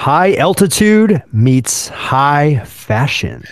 High 0.00 0.34
altitude 0.36 1.22
meets 1.30 1.88
high 1.88 2.64
fashion. 2.64 3.44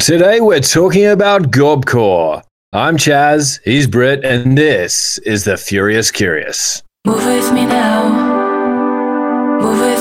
Today 0.00 0.40
we're 0.40 0.60
talking 0.60 1.04
about 1.04 1.50
Gorpcore. 1.50 2.42
I'm 2.72 2.96
Chaz, 2.96 3.60
he's 3.66 3.86
Britt, 3.86 4.24
and 4.24 4.56
this 4.56 5.18
is 5.26 5.44
the 5.44 5.58
Furious 5.58 6.10
Curious. 6.10 6.82
Move 7.06 7.26
with 7.26 7.52
me 7.52 7.66
now. 7.66 9.60
Move 9.60 9.78
with 9.78 9.93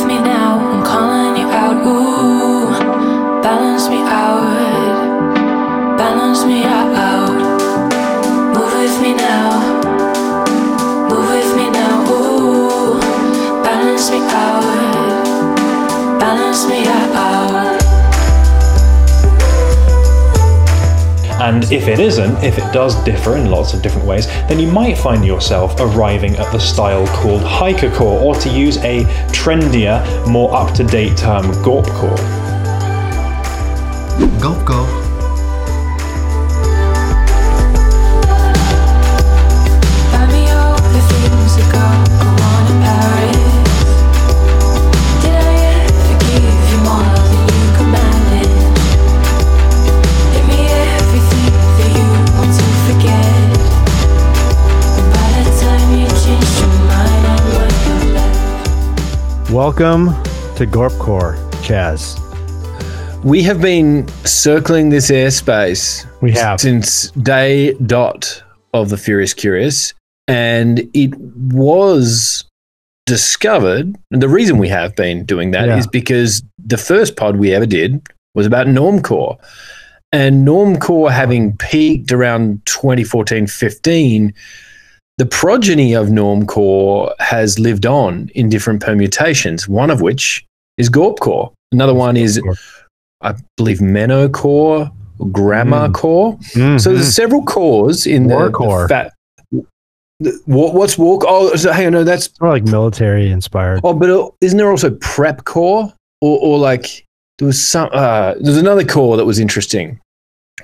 Balance 16.33 16.67
me 16.67 16.83
out. 16.87 17.79
And 21.39 21.63
if 21.71 21.87
it 21.87 21.99
isn't, 21.99 22.43
if 22.43 22.57
it 22.57 22.73
does 22.73 22.95
differ 23.03 23.37
in 23.37 23.51
lots 23.51 23.75
of 23.75 23.83
different 23.83 24.07
ways, 24.07 24.25
then 24.47 24.59
you 24.59 24.65
might 24.71 24.97
find 24.97 25.23
yourself 25.23 25.75
arriving 25.79 26.35
at 26.37 26.51
the 26.51 26.57
style 26.57 27.05
called 27.17 27.41
hikercore, 27.41 28.19
or 28.19 28.33
to 28.33 28.49
use 28.49 28.77
a 28.77 29.03
trendier, 29.31 30.01
more 30.27 30.51
up 30.55 30.73
to 30.73 30.83
date 30.83 31.15
term, 31.17 31.45
gorpcore. 31.61 32.17
Gulp 34.41 34.65
Welcome 59.53 60.07
to 60.55 60.65
Gorpcore, 60.65 61.37
Chaz. 61.61 62.17
We 63.23 63.43
have 63.43 63.61
been 63.61 64.07
circling 64.25 64.89
this 64.89 65.11
airspace 65.11 66.05
We 66.21 66.31
have. 66.31 66.59
since 66.59 67.11
day 67.11 67.73
dot 67.75 68.41
of 68.73 68.89
the 68.89 68.97
Furious 68.97 69.33
Curious, 69.35 69.93
and 70.27 70.79
it 70.95 71.15
was 71.19 72.45
discovered. 73.05 73.95
And 74.11 74.23
the 74.23 74.27
reason 74.29 74.57
we 74.57 74.69
have 74.69 74.95
been 74.95 75.23
doing 75.23 75.51
that 75.51 75.69
is 75.69 75.85
Yeah. 75.85 75.89
because 75.91 76.41
the 76.57 76.77
first 76.77 77.15
pod 77.15 77.37
we 77.37 77.53
ever 77.53 77.67
did 77.67 78.01
was 78.33 78.47
about 78.47 78.65
Normcore. 78.65 79.37
And 80.11 80.47
Normcore 80.47 81.11
having 81.11 81.55
peaked 81.57 82.11
around 82.11 82.65
2014 82.65 83.45
15, 83.45 84.33
the 85.23 85.29
progeny 85.29 85.93
of 85.93 86.07
Normcore 86.07 87.13
has 87.19 87.57
lived 87.57 87.85
on 87.85 88.29
in 88.35 88.49
different 88.49 88.81
permutations, 88.81 89.69
one 89.69 89.89
of 89.89 90.01
which 90.01 90.45
is 90.77 90.89
Gorpcore. 90.89 91.53
Another 91.71 91.93
one 91.93 92.17
is, 92.17 92.41
I 93.21 93.35
believe, 93.55 93.77
Menocore, 93.79 94.91
Grammar 95.31 95.89
Core. 95.91 96.37
So 96.41 96.59
Mhm. 96.59 96.83
there's 96.83 97.15
several 97.15 97.41
cores 97.43 98.05
in 98.05 98.27
the, 98.27 98.35
Warcore. 98.35 98.83
the 98.83 98.87
fat. 98.89 99.13
the- 100.19 100.37
what, 100.45 100.73
what's 100.73 100.97
walk? 100.97 101.23
Oh, 101.25 101.55
so, 101.55 101.71
hang 101.71 101.85
on, 101.87 101.93
no, 101.93 102.03
that's 102.03 102.29
More 102.41 102.51
like 102.51 102.65
military 102.65 103.31
inspired. 103.31 103.79
oh, 103.85 103.93
but 103.93 104.09
uh, 104.09 104.29
isn't 104.41 104.57
there 104.57 104.69
also 104.69 104.91
prep 104.99 105.45
core 105.45 105.91
or, 106.21 106.37
or 106.39 106.57
like 106.59 107.05
there 107.39 107.45
was 107.45 107.61
some? 107.65 107.87
Uh, 107.93 108.33
there's 108.41 108.57
another 108.57 108.83
core 108.83 109.15
that 109.17 109.25
was 109.25 109.39
interesting. 109.39 109.99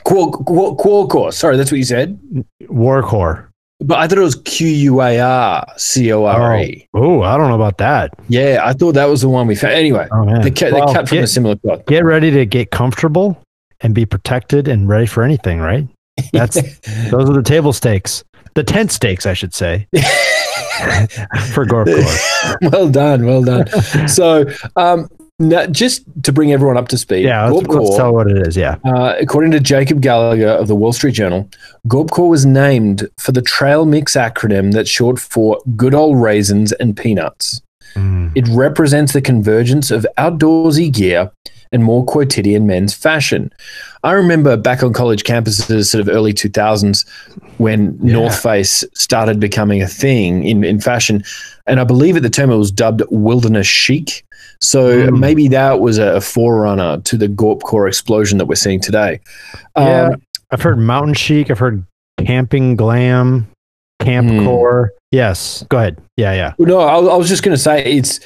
Qual, 0.04 0.32
qual, 0.32 0.76
qual 0.76 1.08
core. 1.08 1.32
Sorry, 1.32 1.56
that's 1.56 1.72
what 1.72 1.78
you 1.78 1.84
said. 1.86 2.20
Warcore. 2.64 3.48
But 3.82 4.00
I 4.00 4.08
thought 4.08 4.18
it 4.18 4.22
was 4.22 4.36
Q 4.36 4.68
U 4.68 5.02
A 5.02 5.20
R 5.20 5.66
C 5.78 6.12
O 6.12 6.26
R 6.26 6.60
E. 6.60 6.88
Oh, 6.94 7.22
I 7.22 7.38
don't 7.38 7.48
know 7.48 7.56
about 7.56 7.78
that. 7.78 8.12
Yeah, 8.28 8.62
I 8.64 8.74
thought 8.74 8.94
that 8.94 9.06
was 9.06 9.22
the 9.22 9.30
one 9.30 9.48
we 9.48 9.56
found. 9.56 9.74
Anyway, 9.74 10.06
Oh 10.12 10.26
they, 10.42 10.52
cut, 10.52 10.74
Well, 10.74 10.88
they 10.88 10.94
cut 10.94 11.08
from 11.08 11.16
get, 11.18 11.24
a 11.24 11.28
similar 11.28 11.56
cloth. 11.56 11.86
get 11.86 12.04
ready 12.04 12.30
to 12.32 12.46
get 12.46 12.72
comfortable 12.72 13.42
and 13.82 13.96
be 13.96 14.06
protected 14.06 14.68
and 14.68 14.90
ready 14.90 15.06
for 15.06 15.24
anything, 15.24 15.60
right? 15.60 15.88
That's 16.34 16.56
those 17.10 17.30
are 17.30 17.34
the 17.34 17.42
table 17.44 17.72
stakes. 17.72 18.24
The 18.56 18.64
tent 18.66 18.92
stakes, 18.92 19.26
I 19.26 19.34
should 19.34 19.54
say, 19.54 19.88
for 21.54 21.66
Gorpcore. 21.66 22.56
well 22.72 22.90
done, 22.90 23.26
well 23.26 23.44
done. 23.44 23.68
so, 24.10 24.46
um, 24.76 25.08
now, 25.40 25.66
just 25.68 26.04
to 26.24 26.32
bring 26.34 26.52
everyone 26.52 26.78
up 26.78 26.90
to 26.90 26.98
speed, 26.98 27.24
Yeah, 27.24 27.48
let's, 27.50 27.68
let's 27.68 27.96
tell 27.96 28.14
what 28.14 28.30
it 28.30 28.46
is. 28.48 28.58
Yeah. 28.58 28.76
Uh, 28.84 29.16
according 29.20 29.52
to 29.52 29.60
Jacob 29.60 30.02
Gallagher 30.02 30.50
of 30.50 30.68
the 30.68 30.76
Wall 30.76 30.94
Street 30.94 31.14
Journal, 31.14 31.50
Gorpcore 31.88 32.30
was 32.30 32.46
named 32.46 33.08
for 33.18 33.32
the 33.32 33.42
trail 33.42 33.86
mix 33.86 34.16
acronym 34.16 34.74
that's 34.74 34.90
short 34.90 35.18
for 35.20 35.60
good 35.76 35.96
old 35.96 36.22
raisins 36.22 36.74
and 36.74 36.96
peanuts. 36.96 37.62
Mm. 37.96 38.34
It 38.36 38.48
represents 38.50 39.14
the 39.14 39.22
convergence 39.22 39.90
of 39.92 40.06
outdoorsy 40.18 40.92
gear 40.94 41.32
and 41.72 41.84
more 41.84 42.04
quotidian 42.04 42.66
men's 42.66 42.94
fashion. 42.96 43.52
I 44.04 44.14
remember 44.14 44.58
back 44.58 44.82
on 44.82 44.92
college 44.92 45.24
campuses, 45.24 45.86
sort 45.88 46.02
of 46.02 46.10
early 46.10 46.34
2000s, 46.34 47.08
when 47.60 47.98
Yeah. 48.02 48.14
North 48.14 48.42
Face 48.42 48.84
started 48.96 49.40
becoming 49.40 49.82
a 49.82 49.88
thing 49.88 50.44
in, 50.46 50.64
in 50.64 50.80
fashion. 50.82 51.24
And 51.68 51.80
I 51.80 51.84
believe 51.84 52.18
at 52.18 52.24
the 52.24 52.30
time 52.30 52.50
it 52.50 52.58
was 52.58 52.72
dubbed 52.72 53.04
wilderness 53.10 53.68
chic. 53.68 54.26
So 54.62 55.08
Mm. 55.08 55.20
maybe 55.20 55.48
that 55.50 55.80
was 55.80 55.98
a, 55.98 56.20
forerunner 56.22 57.00
to 57.02 57.18
the 57.18 57.28
Gorpcore 57.28 57.88
explosion 57.88 58.38
that 58.40 58.46
we're 58.46 58.56
seeing 58.56 58.80
today. 58.82 59.20
Yeah. 59.78 60.10
Um, 60.14 60.22
I've 60.52 60.62
heard 60.62 60.78
mountain 60.80 61.14
chic. 61.14 61.50
I've 61.50 61.60
heard 61.60 61.84
camping 62.26 62.76
glam, 62.76 63.48
camp 64.02 64.30
Hmm. 64.30 64.44
core. 64.46 64.92
Yes. 65.12 65.64
Go 65.70 65.78
ahead. 65.78 65.98
Yeah. 66.18 66.34
Yeah. 66.34 66.54
No, 66.60 66.80
I, 66.80 66.96
I 66.98 67.16
was 67.16 67.30
just 67.30 67.42
going 67.44 67.56
to 67.56 67.62
say 67.62 67.84
it's 67.86 68.20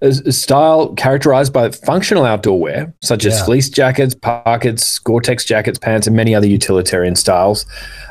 a, 0.00 0.08
a 0.26 0.32
style 0.32 0.94
characterized 0.94 1.52
by 1.52 1.70
functional 1.70 2.24
outdoor 2.24 2.58
wear, 2.60 2.94
such 3.02 3.26
as 3.26 3.38
Yeah. 3.38 3.44
fleece 3.44 3.68
jackets, 3.68 4.14
pockets, 4.14 4.98
Gore-Tex 5.00 5.44
jackets, 5.44 5.78
pants, 5.78 6.06
and 6.06 6.14
many 6.16 6.34
other 6.34 6.46
utilitarian 6.46 7.16
styles. 7.16 7.66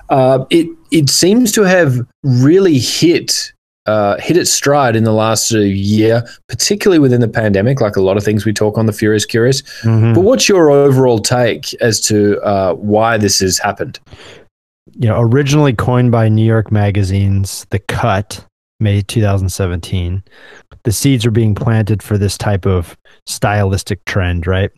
Uh, 0.09 0.45
it 0.49 0.67
it 0.91 1.09
seems 1.09 1.51
to 1.53 1.61
have 1.63 1.99
really 2.23 2.77
hit 2.79 3.53
uh, 3.89 4.17
hit 4.19 4.37
its 4.37 4.51
stride 4.51 4.95
in 4.95 5.03
the 5.03 5.13
last 5.13 5.51
year, 5.51 6.23
particularly 6.47 6.99
within 6.99 7.21
the 7.21 7.27
pandemic. 7.27 7.81
Like 7.81 7.95
a 7.95 8.01
lot 8.01 8.17
of 8.17 8.23
things 8.23 8.45
we 8.45 8.53
talk 8.53 8.77
on 8.77 8.85
the 8.85 8.93
Furious 8.93 9.25
Curious. 9.25 9.61
Mhm. 9.83 10.13
But 10.15 10.21
what's 10.21 10.47
your 10.47 10.69
overall 10.69 11.19
take 11.19 11.73
as 11.81 11.99
to 12.01 12.39
uh, 12.41 12.73
why 12.73 13.17
this 13.17 13.39
has 13.39 13.57
happened? 13.57 13.99
you 14.95 15.07
know, 15.07 15.21
originally 15.21 15.71
coined 15.71 16.11
by 16.11 16.27
New 16.27 16.45
York 16.45 16.71
magazines, 16.71 17.65
The 17.69 17.79
Cut, 17.79 18.43
May 18.79 19.01
2017, 19.01 20.23
the 20.83 20.91
seeds 20.91 21.25
are 21.25 21.31
being 21.31 21.55
planted 21.55 22.01
for 22.01 22.17
this 22.17 22.37
type 22.37 22.65
of 22.65 22.97
stylistic 23.25 24.03
trend, 24.05 24.47
right? 24.47 24.71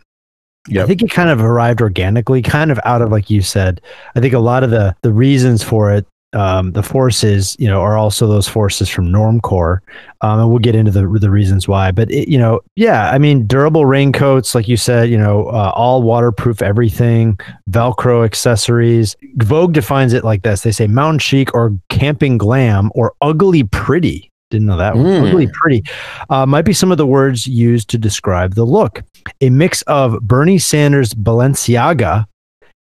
Yeah. 0.68 0.84
I 0.84 0.86
think 0.86 1.02
it 1.02 1.10
kind 1.10 1.30
of 1.30 1.42
arrived 1.42 1.82
organically, 1.82 2.42
kind 2.44 2.72
of 2.72 2.80
out 2.86 3.02
of 3.02 3.10
like 3.10 3.30
you 3.32 3.42
said. 3.42 3.82
I 4.16 4.20
think 4.20 4.34
a 4.34 4.40
lot 4.40 4.64
of 4.64 4.70
the 4.70 4.96
the 5.02 5.14
reasons 5.14 5.64
for 5.64 5.92
it, 5.92 6.06
um, 6.34 6.72
the 6.72 6.84
forces, 6.84 7.56
you 7.60 7.68
know, 7.68 7.82
are 7.82 7.98
also 7.98 8.28
those 8.28 8.48
forces 8.48 8.90
from 8.90 9.08
Normcore, 9.08 9.80
um, 10.22 10.40
and 10.40 10.50
we'll 10.50 10.60
get 10.60 10.76
into 10.76 10.92
the 10.92 11.08
the 11.20 11.30
reasons 11.30 11.68
why. 11.68 11.92
But 11.92 12.10
it, 12.12 12.30
you 12.30 12.38
know, 12.38 12.62
yeah, 12.76 13.12
I 13.12 13.18
mean, 13.18 13.48
durable 13.48 13.86
raincoats, 13.86 14.56
like 14.56 14.68
you 14.68 14.78
said, 14.78 15.10
you 15.10 15.18
know, 15.18 15.48
uh, 15.48 15.72
all 15.76 16.02
waterproof, 16.02 16.62
everything, 16.62 17.38
Velcro 17.70 18.24
accessories. 18.24 19.16
Vogue 19.38 19.74
defines 19.74 20.14
it 20.14 20.24
like 20.24 20.44
this: 20.44 20.62
they 20.62 20.72
say 20.72 20.88
mountain 20.88 21.20
chic 21.20 21.54
or 21.54 21.78
camping 21.90 22.38
glam 22.38 22.92
or 22.96 23.14
ugly 23.22 23.64
pretty. 23.64 24.30
Didn't 24.52 24.68
know 24.68 24.78
that. 24.78 24.94
Mm. 24.94 25.30
Ugly 25.30 25.50
pretty 25.54 25.84
uh, 26.30 26.46
might 26.46 26.66
be 26.66 26.74
some 26.74 26.92
of 26.92 26.98
the 26.98 27.08
words 27.08 27.48
used 27.48 27.90
to 27.90 27.98
describe 27.98 28.56
the 28.56 28.66
look 28.66 29.02
a 29.40 29.50
mix 29.50 29.82
of 29.84 30.20
Bernie 30.22 30.58
Sanders 30.58 31.14
Balenciaga 31.14 32.26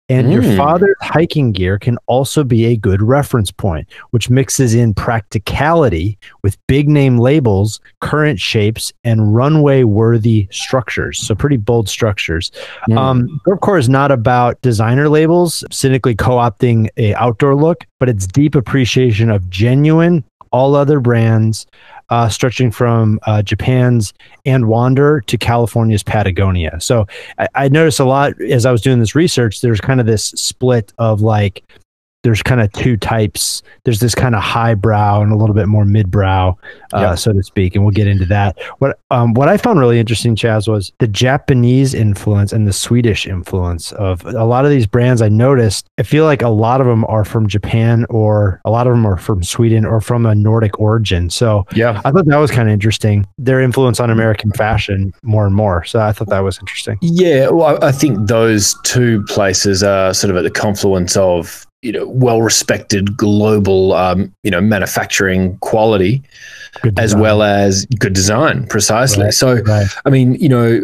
and 0.09 0.33
your 0.33 0.43
Mm. 0.43 0.57
father's 0.57 0.97
hiking 1.01 1.53
gear 1.53 1.79
can 1.79 1.97
also 2.07 2.45
be 2.45 2.67
a 2.67 2.77
good 2.77 3.01
reference 3.03 3.51
point, 3.51 3.87
which 4.11 4.29
mixes 4.29 4.75
in 4.75 4.93
practicality 4.95 6.19
with 6.43 6.59
big 6.69 6.89
name 6.89 7.19
labels, 7.19 7.81
current 8.01 8.39
shapes, 8.39 8.93
and 9.05 9.35
runway 9.35 9.85
worthy 9.85 10.49
structures. 10.51 11.19
So, 11.19 11.35
pretty 11.35 11.57
bold 11.57 11.89
structures. 11.89 12.51
Mm. 12.89 12.99
Um, 12.99 13.41
Gorpcore 13.47 13.79
is 13.79 13.89
not 13.89 14.11
about 14.11 14.61
designer 14.63 15.09
labels 15.09 15.65
cynically 15.71 16.15
co 16.15 16.33
opting 16.33 16.89
a 16.97 17.15
outdoor 17.15 17.55
look, 17.55 17.87
but 17.99 18.09
it's 18.09 18.27
deep 18.27 18.55
appreciation 18.55 19.31
of 19.31 19.49
genuine, 19.49 20.25
all 20.53 20.75
other 20.75 21.01
brands, 21.01 21.67
uh, 22.11 22.29
stretching 22.29 22.71
from 22.71 23.19
uh, 23.27 23.43
Japan's 23.43 24.13
and 24.45 24.69
Wander 24.69 25.23
to 25.23 25.39
California's 25.39 26.03
Patagonia. 26.03 26.79
So 26.81 27.07
I, 27.39 27.49
I 27.55 27.69
noticed 27.69 28.01
a 28.01 28.05
lot 28.05 28.41
as 28.41 28.67
I 28.67 28.73
was 28.73 28.83
doing 28.83 28.99
this 28.99 29.15
research. 29.15 29.61
There's 29.61 29.81
kind 29.81 29.99
of 30.01 30.07
this 30.07 30.25
split 30.25 30.93
of 30.99 31.23
like 31.23 31.65
there's 32.23 32.43
kind 32.43 32.61
of 32.61 32.71
two 32.73 32.97
types. 32.97 33.63
There's 33.85 34.01
this 34.01 34.15
kind 34.15 34.35
of 34.35 34.43
highbrow 34.43 35.23
and 35.23 35.33
a 35.33 35.37
little 35.37 35.55
bit 35.55 35.67
more 35.67 35.85
midbrow, 35.85 36.57
uh, 36.95 36.99
Yep. 37.01 37.19
so 37.19 37.33
to 37.33 37.43
speak, 37.43 37.75
and 37.75 37.85
we'll 37.85 37.91
get 37.93 38.07
into 38.07 38.25
that. 38.27 38.57
What 38.79 38.99
um, 39.11 39.35
what 39.35 39.49
I 39.49 39.57
found 39.57 39.81
really 39.81 39.99
interesting, 39.99 40.37
Chaz, 40.37 40.69
was 40.69 40.93
the 40.99 41.09
Japanese 41.09 41.95
influence 41.95 42.53
and 42.53 42.67
the 42.69 42.73
Swedish 42.73 43.27
influence 43.27 43.93
of 43.93 44.25
a 44.25 44.45
lot 44.45 44.65
of 44.65 44.71
these 44.71 44.87
brands. 44.87 45.21
I 45.21 45.29
noticed. 45.29 45.87
I 45.99 46.03
feel 46.05 46.25
like 46.25 46.43
a 46.43 46.49
lot 46.49 46.81
of 46.81 46.87
them 46.87 47.05
are 47.09 47.25
from 47.25 47.47
Japan, 47.49 48.07
or 48.09 48.61
a 48.65 48.71
lot 48.71 48.87
of 48.87 48.93
them 48.93 49.05
are 49.07 49.17
from 49.17 49.43
Sweden, 49.43 49.85
or 49.85 50.01
from 50.01 50.25
a 50.27 50.35
Nordic 50.35 50.79
origin. 50.79 51.29
So 51.31 51.67
Yeah. 51.75 52.01
I 52.05 52.13
thought 52.13 52.27
that 52.27 52.37
was 52.37 52.51
kind 52.51 52.69
of 52.69 52.73
interesting. 52.73 53.27
Their 53.39 53.61
influence 53.61 53.99
on 54.01 54.11
American 54.11 54.53
fashion 54.53 55.13
more 55.23 55.45
and 55.47 55.55
more. 55.55 55.85
So 55.85 56.01
I 56.01 56.13
thought 56.13 56.29
that 56.29 56.41
was 56.45 56.59
interesting. 56.59 56.99
Yeah, 57.03 57.49
well, 57.49 57.79
I 57.83 57.89
I 57.89 57.93
think 57.93 58.29
those 58.29 58.75
two 58.85 59.23
places 59.29 59.83
are 59.83 60.15
sort 60.15 60.31
of 60.31 60.37
at 60.37 60.43
the 60.45 60.51
confluence 60.51 61.17
of 61.17 61.67
you 61.83 61.93
know 61.93 62.07
well-respected 62.09 63.17
global 63.17 63.93
um, 63.93 64.33
you 64.45 64.51
know 64.51 64.61
manufacturing 64.61 65.59
quality 65.59 66.23
as 66.97 67.15
well 67.15 67.43
as 67.43 67.85
good 67.99 68.15
design, 68.15 68.67
precisely. 68.67 69.25
Right. 69.25 69.35
So, 69.35 69.61
Right. 69.63 69.87
I 70.07 70.11
mean, 70.11 70.37
you 70.37 70.49
know, 70.49 70.81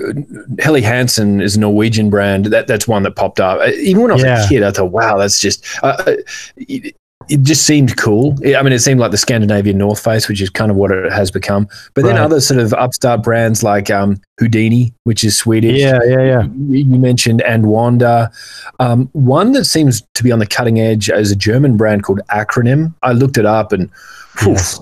Helly 0.59 0.83
Hansen 0.83 1.41
is 1.41 1.57
a 1.57 1.61
Norwegian 1.61 2.11
brand. 2.11 2.47
That 2.47 2.67
that's 2.67 2.87
one 2.87 3.05
that 3.05 3.17
popped 3.17 3.41
up. 3.41 3.59
Uh, 3.61 3.71
Even 3.71 4.03
when 4.03 4.11
I 4.11 4.15
was 4.15 4.23
Yeah. 4.23 4.45
a 4.45 4.49
kid, 4.49 4.63
I 4.63 4.71
thought, 4.71 4.91
wow, 4.93 5.17
that's 5.17 5.41
just. 5.41 5.65
Uh, 5.83 5.97
uh, 6.07 6.17
it, 6.59 6.95
it 7.29 7.43
just 7.43 7.67
seemed 7.67 7.97
cool. 7.97 8.37
I 8.45 8.63
mean, 8.63 8.73
it 8.73 8.81
seemed 8.81 9.01
like 9.01 9.11
the 9.11 9.19
Scandinavian 9.19 9.79
North 9.79 10.03
Face, 10.03 10.29
which 10.29 10.41
is 10.41 10.51
kind 10.51 10.71
of 10.71 10.77
what 10.77 10.91
it 10.91 11.13
has 11.13 11.31
become. 11.31 11.69
But 11.95 12.05
then 12.05 12.17
other 12.17 12.41
sort 12.41 12.61
of 12.61 12.73
upstart 12.75 13.23
brands 13.23 13.63
like 13.63 13.91
um, 13.91 14.21
Houdini, 14.39 14.95
which 15.05 15.25
is 15.25 15.37
Swedish. 15.37 15.81
Yeah, 15.81 16.01
yeah, 16.07 16.23
yeah. 16.23 16.43
You 16.69 16.99
mentioned 16.99 17.43
and 17.43 17.67
Wander. 17.67 18.31
Um, 18.81 19.09
one 19.13 19.53
that 19.53 19.65
seems 19.65 20.03
to 20.15 20.25
be 20.25 20.33
on 20.33 20.39
the 20.39 20.47
cutting 20.47 20.81
edge 20.81 21.11
is 21.11 21.31
a 21.31 21.37
German 21.37 21.77
brand 21.77 22.03
called 22.03 22.21
Acronym. 22.31 22.95
I 23.03 23.13
looked 23.13 23.37
it 23.37 23.47
up 23.47 23.73
and, 23.73 23.91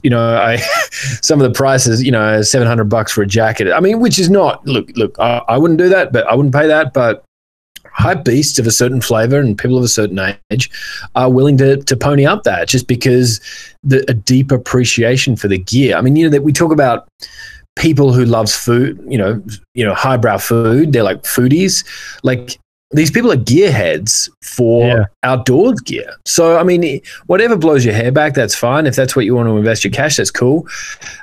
you 0.02 0.10
know, 0.10 0.36
I 0.36 0.56
some 1.22 1.40
of 1.40 1.50
the 1.50 1.56
prices, 1.56 2.02
you 2.02 2.12
know, 2.12 2.42
seven 2.42 2.68
hundred 2.68 2.84
bucks 2.84 3.12
for 3.12 3.22
a 3.22 3.26
jacket. 3.26 3.72
I 3.72 3.80
mean, 3.80 4.00
which 4.00 4.18
is 4.18 4.30
not 4.30 4.64
look, 4.66 4.88
look. 4.96 5.18
I, 5.18 5.42
I 5.48 5.58
wouldn't 5.58 5.78
do 5.78 5.88
that, 5.88 6.12
but 6.12 6.26
I 6.26 6.34
wouldn't 6.34 6.54
pay 6.54 6.66
that. 6.68 6.92
But 6.92 7.24
hype 7.96 8.24
beasts 8.24 8.58
of 8.58 8.66
a 8.66 8.70
certain 8.70 9.00
flavor 9.00 9.40
and 9.40 9.56
people 9.56 9.78
of 9.78 9.84
a 9.84 9.88
certain 9.88 10.36
age 10.50 10.70
are 11.14 11.30
willing 11.30 11.56
to 11.56 11.78
to 11.78 11.96
pony 11.96 12.26
up 12.26 12.42
that 12.44 12.68
just 12.68 12.86
because 12.86 13.40
the 13.82 14.04
a 14.10 14.14
deep 14.14 14.52
appreciation 14.52 15.34
for 15.34 15.48
the 15.48 15.58
gear. 15.58 15.96
I 15.96 16.02
mean, 16.02 16.14
you 16.14 16.24
know 16.24 16.30
that 16.30 16.42
we 16.42 16.52
talk 16.52 16.72
about 16.72 17.08
people 17.76 18.12
who 18.12 18.24
loves 18.24 18.54
food, 18.54 19.02
you 19.08 19.18
know, 19.18 19.42
you 19.74 19.84
know, 19.84 19.94
highbrow 19.94 20.38
food. 20.38 20.92
They're 20.92 21.02
like 21.02 21.22
foodies. 21.22 21.84
Like 22.22 22.58
these 22.92 23.10
people 23.10 23.32
are 23.32 23.36
gearheads 23.36 24.30
for 24.42 24.86
Yeah. 24.86 25.04
outdoors 25.24 25.80
gear. 25.80 26.08
So 26.24 26.56
I 26.58 26.62
mean, 26.62 27.00
whatever 27.26 27.56
blows 27.56 27.84
your 27.84 27.94
hair 27.94 28.12
back, 28.12 28.34
that's 28.34 28.54
fine. 28.54 28.86
If 28.86 28.94
that's 28.94 29.16
what 29.16 29.24
you 29.24 29.34
want 29.34 29.48
to 29.48 29.56
invest 29.56 29.84
your 29.84 29.90
cash, 29.92 30.16
that's 30.16 30.30
cool. 30.30 30.66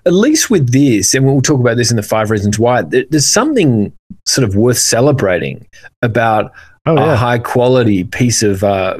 At 0.06 0.13
least 0.13 0.50
with 0.50 0.71
this, 0.74 1.13
and 1.13 1.25
we'll 1.25 1.42
talk 1.42 1.60
about 1.60 1.77
this 1.77 1.89
in 1.89 1.98
the 1.98 2.04
five 2.04 2.30
reasons 2.30 2.60
why. 2.60 2.81
There's 2.81 3.27
something 3.27 3.94
sort 4.25 4.48
of 4.48 4.56
worth 4.56 4.77
celebrating 4.77 5.65
about 6.01 6.51
Oh 6.86 6.98
a 6.98 7.15
high 7.15 7.39
quality 7.39 8.04
piece 8.04 8.44
of 8.44 8.62
uh, 8.62 8.98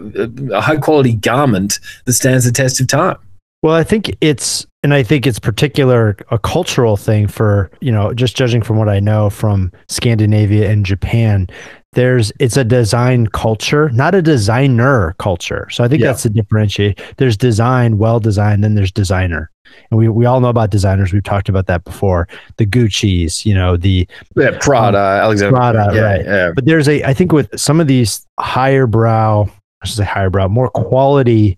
a 0.54 0.62
high 0.62 0.78
quality 0.78 1.12
garment 1.14 1.80
that 2.06 2.14
stands 2.14 2.46
the 2.46 2.52
test 2.54 2.80
of 2.80 2.88
time. 2.88 3.18
Well, 3.62 3.76
I 3.76 3.84
think 3.84 4.16
it's, 4.22 4.66
and 4.84 4.94
I 4.94 5.04
think 5.04 5.28
it's 5.28 5.40
particular 5.40 6.16
a 6.32 6.40
cultural 6.40 6.96
thing 6.96 7.28
for 7.28 7.70
you 7.82 7.92
know, 7.92 8.14
just 8.14 8.38
judging 8.38 8.62
from 8.62 8.78
what 8.78 8.88
I 8.88 9.02
know 9.02 9.30
from 9.30 9.70
Scandinavia 9.90 10.70
and 10.72 10.86
Japan. 10.86 11.48
There's 11.94 12.32
it's 12.40 12.58
a 12.58 12.64
design 12.64 13.28
culture, 13.28 13.90
not 13.90 14.14
a 14.16 14.22
designer 14.22 15.16
culture. 15.20 15.68
So 15.72 15.84
I 15.84 15.88
think 15.88 16.02
Yeah. 16.02 16.08
that's 16.08 16.24
the 16.24 16.30
differentiate. 16.30 17.00
There's 17.18 17.38
design, 17.38 17.98
well 17.98 18.20
designed, 18.20 18.64
then 18.64 18.76
there's 18.76 18.92
designer. 18.92 19.50
And 19.90 19.98
we, 19.98 20.08
we 20.10 20.26
all 20.26 20.40
know 20.40 20.50
about 20.50 20.70
designers. 20.70 21.12
We've 21.14 21.24
talked 21.24 21.50
about 21.50 21.66
that 21.68 21.84
before. 21.84 22.28
The 22.58 22.66
Gucci's, 22.66 23.46
you 23.46 23.54
know, 23.56 23.76
the 23.78 24.08
Yeah, 24.36 24.58
Prada, 24.60 24.98
um, 24.98 25.04
Alexander 25.04 25.56
Prada, 25.56 25.92
yeah, 25.96 26.02
right. 26.02 26.26
Yeah, 26.26 26.52
but 26.54 26.66
there's 26.66 26.88
a 26.88 27.04
I 27.04 27.14
think 27.14 27.32
with 27.32 27.50
some 27.60 27.80
of 27.80 27.88
these 27.88 28.26
higher 28.40 28.86
brow, 28.88 29.50
I 29.82 29.88
should 29.88 29.98
say 29.98 30.04
higher 30.06 30.30
brow, 30.30 30.48
more 30.48 30.70
quality 30.70 31.58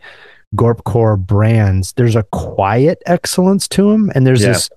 Gorpcore 0.55 1.17
brands, 1.19 1.91
there's 1.97 2.15
a 2.15 2.23
quiet 2.31 3.01
excellence 3.07 3.67
to 3.69 3.91
them, 3.91 4.11
and 4.15 4.25
there's 4.25 4.41
Yeah. 4.43 4.53
this 4.53 4.69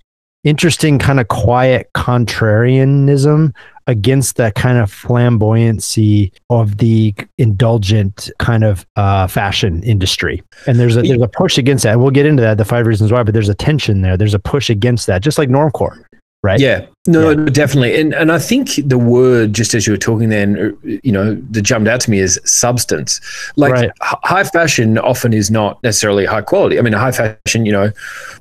interesting 0.44 0.98
kind 0.98 1.20
of 1.20 1.28
quiet 1.28 1.88
contrarianism 1.94 3.54
against 3.88 4.36
that 4.36 4.54
kind 4.54 4.78
of 4.78 4.92
flamboyancy 4.92 6.30
of 6.50 6.76
the 6.76 7.14
indulgent 7.38 8.30
kind 8.38 8.62
of 8.62 8.86
uh, 8.96 9.26
fashion 9.26 9.82
industry. 9.82 10.42
And 10.66 10.78
there's 10.78 10.96
a 10.96 11.02
there's 11.02 11.20
a 11.20 11.26
push 11.28 11.58
against 11.58 11.84
that. 11.84 11.98
We'll 11.98 12.10
get 12.10 12.26
into 12.26 12.42
that, 12.42 12.58
the 12.58 12.64
five 12.64 12.86
reasons 12.86 13.10
why, 13.10 13.22
but 13.24 13.34
there's 13.34 13.48
a 13.48 13.54
tension 13.54 14.02
there. 14.02 14.16
There's 14.16 14.34
a 14.34 14.38
push 14.38 14.70
against 14.70 15.06
that, 15.06 15.22
just 15.22 15.38
like 15.38 15.48
normcore, 15.48 16.04
right? 16.42 16.60
Yeah, 16.60 16.86
no, 17.06 17.34
definitely, 17.34 17.98
and 17.98 18.12
and 18.14 18.30
I 18.30 18.38
think 18.38 18.72
the 18.86 18.98
word, 18.98 19.54
just 19.54 19.74
as 19.74 19.86
you 19.86 19.94
were 19.94 19.98
talking, 19.98 20.28
then 20.28 20.76
uh, 20.84 20.98
you 21.02 21.10
know, 21.10 21.34
that 21.50 21.62
jumped 21.62 21.88
out 21.88 22.00
to 22.02 22.10
me 22.10 22.18
is 22.18 22.38
substance. 22.44 23.20
Like 23.56 23.72
Right. 23.72 23.90
high 24.02 24.44
fashion 24.44 24.98
often 24.98 25.32
is 25.32 25.50
not 25.50 25.82
necessarily 25.82 26.26
high 26.26 26.42
quality. 26.42 26.78
I 26.78 26.82
mean, 26.82 26.92
high 26.92 27.12
fashion, 27.12 27.64
you 27.64 27.72
know, 27.72 27.90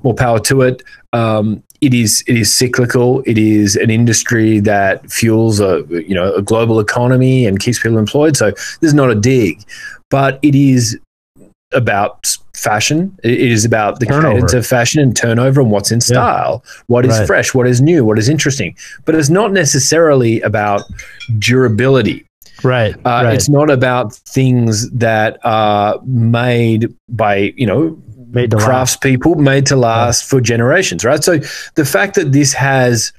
more 0.02 0.14
power 0.14 0.38
to 0.40 0.62
it. 0.62 0.82
Um, 1.14 1.62
it 1.80 1.94
is 1.94 2.24
it 2.26 2.36
is 2.36 2.52
cyclical. 2.52 3.22
It 3.26 3.38
is 3.38 3.76
an 3.76 3.90
industry 3.90 4.60
that 4.60 5.10
fuels 5.10 5.60
a 5.60 5.84
you 5.90 6.14
know 6.14 6.34
a 6.34 6.42
global 6.42 6.80
economy 6.80 7.46
and 7.46 7.60
keeps 7.60 7.78
people 7.78 7.98
employed. 7.98 8.36
So 8.36 8.50
this 8.50 8.78
is 8.82 8.94
not 8.94 9.10
a 9.10 9.14
dig, 9.14 9.62
but 10.10 10.38
it 10.42 10.54
is 10.54 10.98
about 11.72 12.36
fashion. 12.54 13.16
It 13.22 13.38
is 13.38 13.64
about 13.64 14.00
the 14.00 14.06
cadence 14.06 14.54
of 14.54 14.66
fashion 14.66 15.00
and 15.02 15.14
turnover 15.16 15.60
and 15.60 15.70
what's 15.70 15.92
in 15.92 16.00
style, 16.00 16.64
what 16.86 17.04
is 17.04 17.18
Right. 17.18 17.26
fresh, 17.26 17.54
what 17.54 17.66
is 17.66 17.80
new, 17.80 18.04
what 18.04 18.18
is 18.18 18.28
interesting. 18.28 18.74
But 19.04 19.14
it's 19.14 19.28
not 19.28 19.52
necessarily 19.52 20.40
about 20.40 20.82
durability. 21.38 22.24
Right. 22.64 22.94
Uh, 22.96 23.22
right. 23.24 23.34
It's 23.34 23.48
not 23.48 23.70
about 23.70 24.14
things 24.14 24.90
that 24.90 25.38
are 25.44 26.00
made 26.04 26.92
by 27.08 27.52
you 27.56 27.66
know 27.66 27.96
Made 28.30 28.50
to 28.50 28.56
last. 28.58 29.00
craftspeople, 29.00 29.36
made 29.38 29.66
to 29.66 29.76
last 29.76 30.28
for 30.28 30.40
generations, 30.40 31.04
right? 31.04 31.22
So 31.24 31.38
the 31.74 31.84
fact 31.84 32.14
that 32.16 32.32
this 32.32 32.52
has 32.52 33.12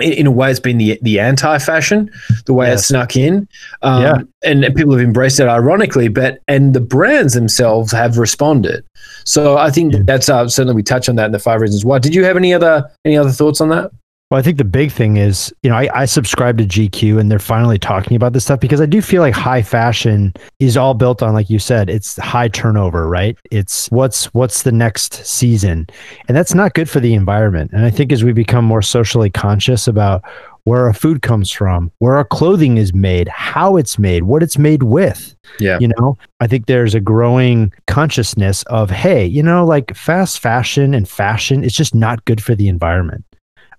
in, 0.00 0.12
in 0.12 0.26
a 0.26 0.30
way, 0.30 0.50
it's 0.50 0.60
been 0.60 0.78
the 0.78 0.98
the 1.02 1.18
anti-fashion, 1.18 2.10
the 2.46 2.54
way 2.54 2.68
Yes. 2.68 2.82
it 2.82 2.84
snuck 2.84 3.16
in, 3.16 3.48
um, 3.82 4.02
Yeah. 4.02 4.14
and, 4.44 4.64
and 4.64 4.74
people 4.76 4.92
have 4.92 5.02
embraced 5.02 5.40
it 5.40 5.48
ironically. 5.48 6.06
But 6.08 6.38
and 6.46 6.74
the 6.74 6.80
brands 6.80 7.34
themselves 7.34 7.90
have 7.92 8.16
responded. 8.16 8.84
So 9.24 9.58
I 9.58 9.70
think 9.70 9.92
Yeah. 9.92 10.00
that's 10.04 10.28
uh, 10.28 10.46
certainly 10.48 10.76
we 10.76 10.84
touch 10.84 11.08
on 11.08 11.16
that 11.16 11.26
in 11.26 11.32
the 11.32 11.40
five 11.40 11.60
reasons 11.60 11.84
why. 11.84 11.98
Did 11.98 12.14
you 12.14 12.24
have 12.24 12.36
any 12.36 12.54
other 12.54 12.88
any 13.04 13.16
other 13.16 13.30
thoughts 13.30 13.60
on 13.60 13.68
that? 13.70 13.90
Well, 14.30 14.38
I 14.38 14.42
think 14.42 14.58
the 14.58 14.64
big 14.64 14.92
thing 14.92 15.16
is, 15.16 15.52
you 15.64 15.70
know, 15.70 15.76
I, 15.76 15.88
I 15.92 16.04
subscribe 16.04 16.56
to 16.58 16.64
GQ 16.64 17.18
and 17.18 17.28
they're 17.28 17.40
finally 17.40 17.80
talking 17.80 18.14
about 18.16 18.32
this 18.32 18.44
stuff 18.44 18.60
because 18.60 18.80
I 18.80 18.86
do 18.86 19.02
feel 19.02 19.22
like 19.22 19.34
high 19.34 19.60
fashion 19.62 20.32
is 20.60 20.76
all 20.76 20.94
built 20.94 21.20
on, 21.20 21.34
like 21.34 21.50
you 21.50 21.58
said, 21.58 21.90
it's 21.90 22.16
high 22.16 22.46
turnover, 22.46 23.08
right? 23.08 23.36
It's 23.50 23.90
what's 23.90 24.26
what's 24.32 24.62
the 24.62 24.70
next 24.70 25.14
season. 25.26 25.88
And 26.28 26.36
that's 26.36 26.54
not 26.54 26.74
good 26.74 26.88
for 26.88 27.00
the 27.00 27.14
environment. 27.14 27.72
And 27.72 27.84
I 27.84 27.90
think 27.90 28.12
as 28.12 28.22
we 28.22 28.32
become 28.32 28.64
more 28.64 28.82
socially 28.82 29.30
conscious 29.30 29.88
about 29.88 30.22
where 30.62 30.86
our 30.86 30.92
food 30.94 31.22
comes 31.22 31.50
from, 31.50 31.90
where 31.98 32.14
our 32.14 32.24
clothing 32.24 32.76
is 32.76 32.94
made, 32.94 33.26
how 33.28 33.76
it's 33.76 33.98
made, 33.98 34.24
what 34.24 34.44
it's 34.44 34.58
made 34.58 34.84
with, 34.84 35.34
Yeah. 35.58 35.78
you 35.80 35.88
know, 35.88 36.16
I 36.38 36.46
think 36.46 36.66
there's 36.66 36.94
a 36.94 37.00
growing 37.00 37.72
consciousness 37.88 38.62
of, 38.64 38.90
hey, 38.90 39.24
you 39.26 39.42
know, 39.42 39.64
like 39.64 39.96
fast 39.96 40.38
fashion 40.38 40.94
and 40.94 41.08
fashion 41.08 41.64
is 41.64 41.72
just 41.72 41.96
not 41.96 42.24
good 42.26 42.40
for 42.40 42.54
the 42.54 42.68
environment. 42.68 43.24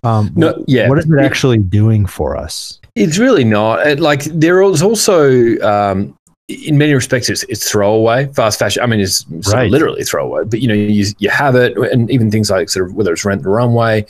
Um, 0.04 0.32
No, 0.36 0.64
yeah. 0.68 0.88
what 0.90 0.98
is 0.98 1.06
it 1.06 1.20
actually 1.20 1.58
doing 1.60 2.06
for 2.06 2.36
us? 2.36 2.80
It's 2.96 3.18
really 3.18 3.44
not. 3.44 3.86
It, 3.86 4.00
like 4.00 4.24
there 4.26 4.62
is 4.64 4.82
also, 4.82 5.58
um, 5.60 6.18
in 6.50 6.78
many 6.78 6.94
respects, 6.94 7.30
it's, 7.30 7.44
it's 7.44 7.70
throwaway 7.70 8.28
fast 8.34 8.60
fashion. 8.60 8.84
I 8.84 8.86
mean, 8.88 9.00
it's 9.00 9.26
Right. 9.54 9.72
literally 9.72 10.04
throwaway. 10.04 10.44
But 10.46 10.60
you 10.62 10.68
know, 10.68 10.74
you 10.74 11.06
you 11.20 11.30
have 11.30 11.56
it, 11.56 11.78
and 11.78 12.10
even 12.12 12.30
things 12.32 12.50
like 12.50 12.70
sort 12.70 12.90
of 12.90 12.96
whether 12.96 13.14
it's 13.14 13.24
rent 13.24 13.44
the 13.44 13.50
runway, 13.50 14.06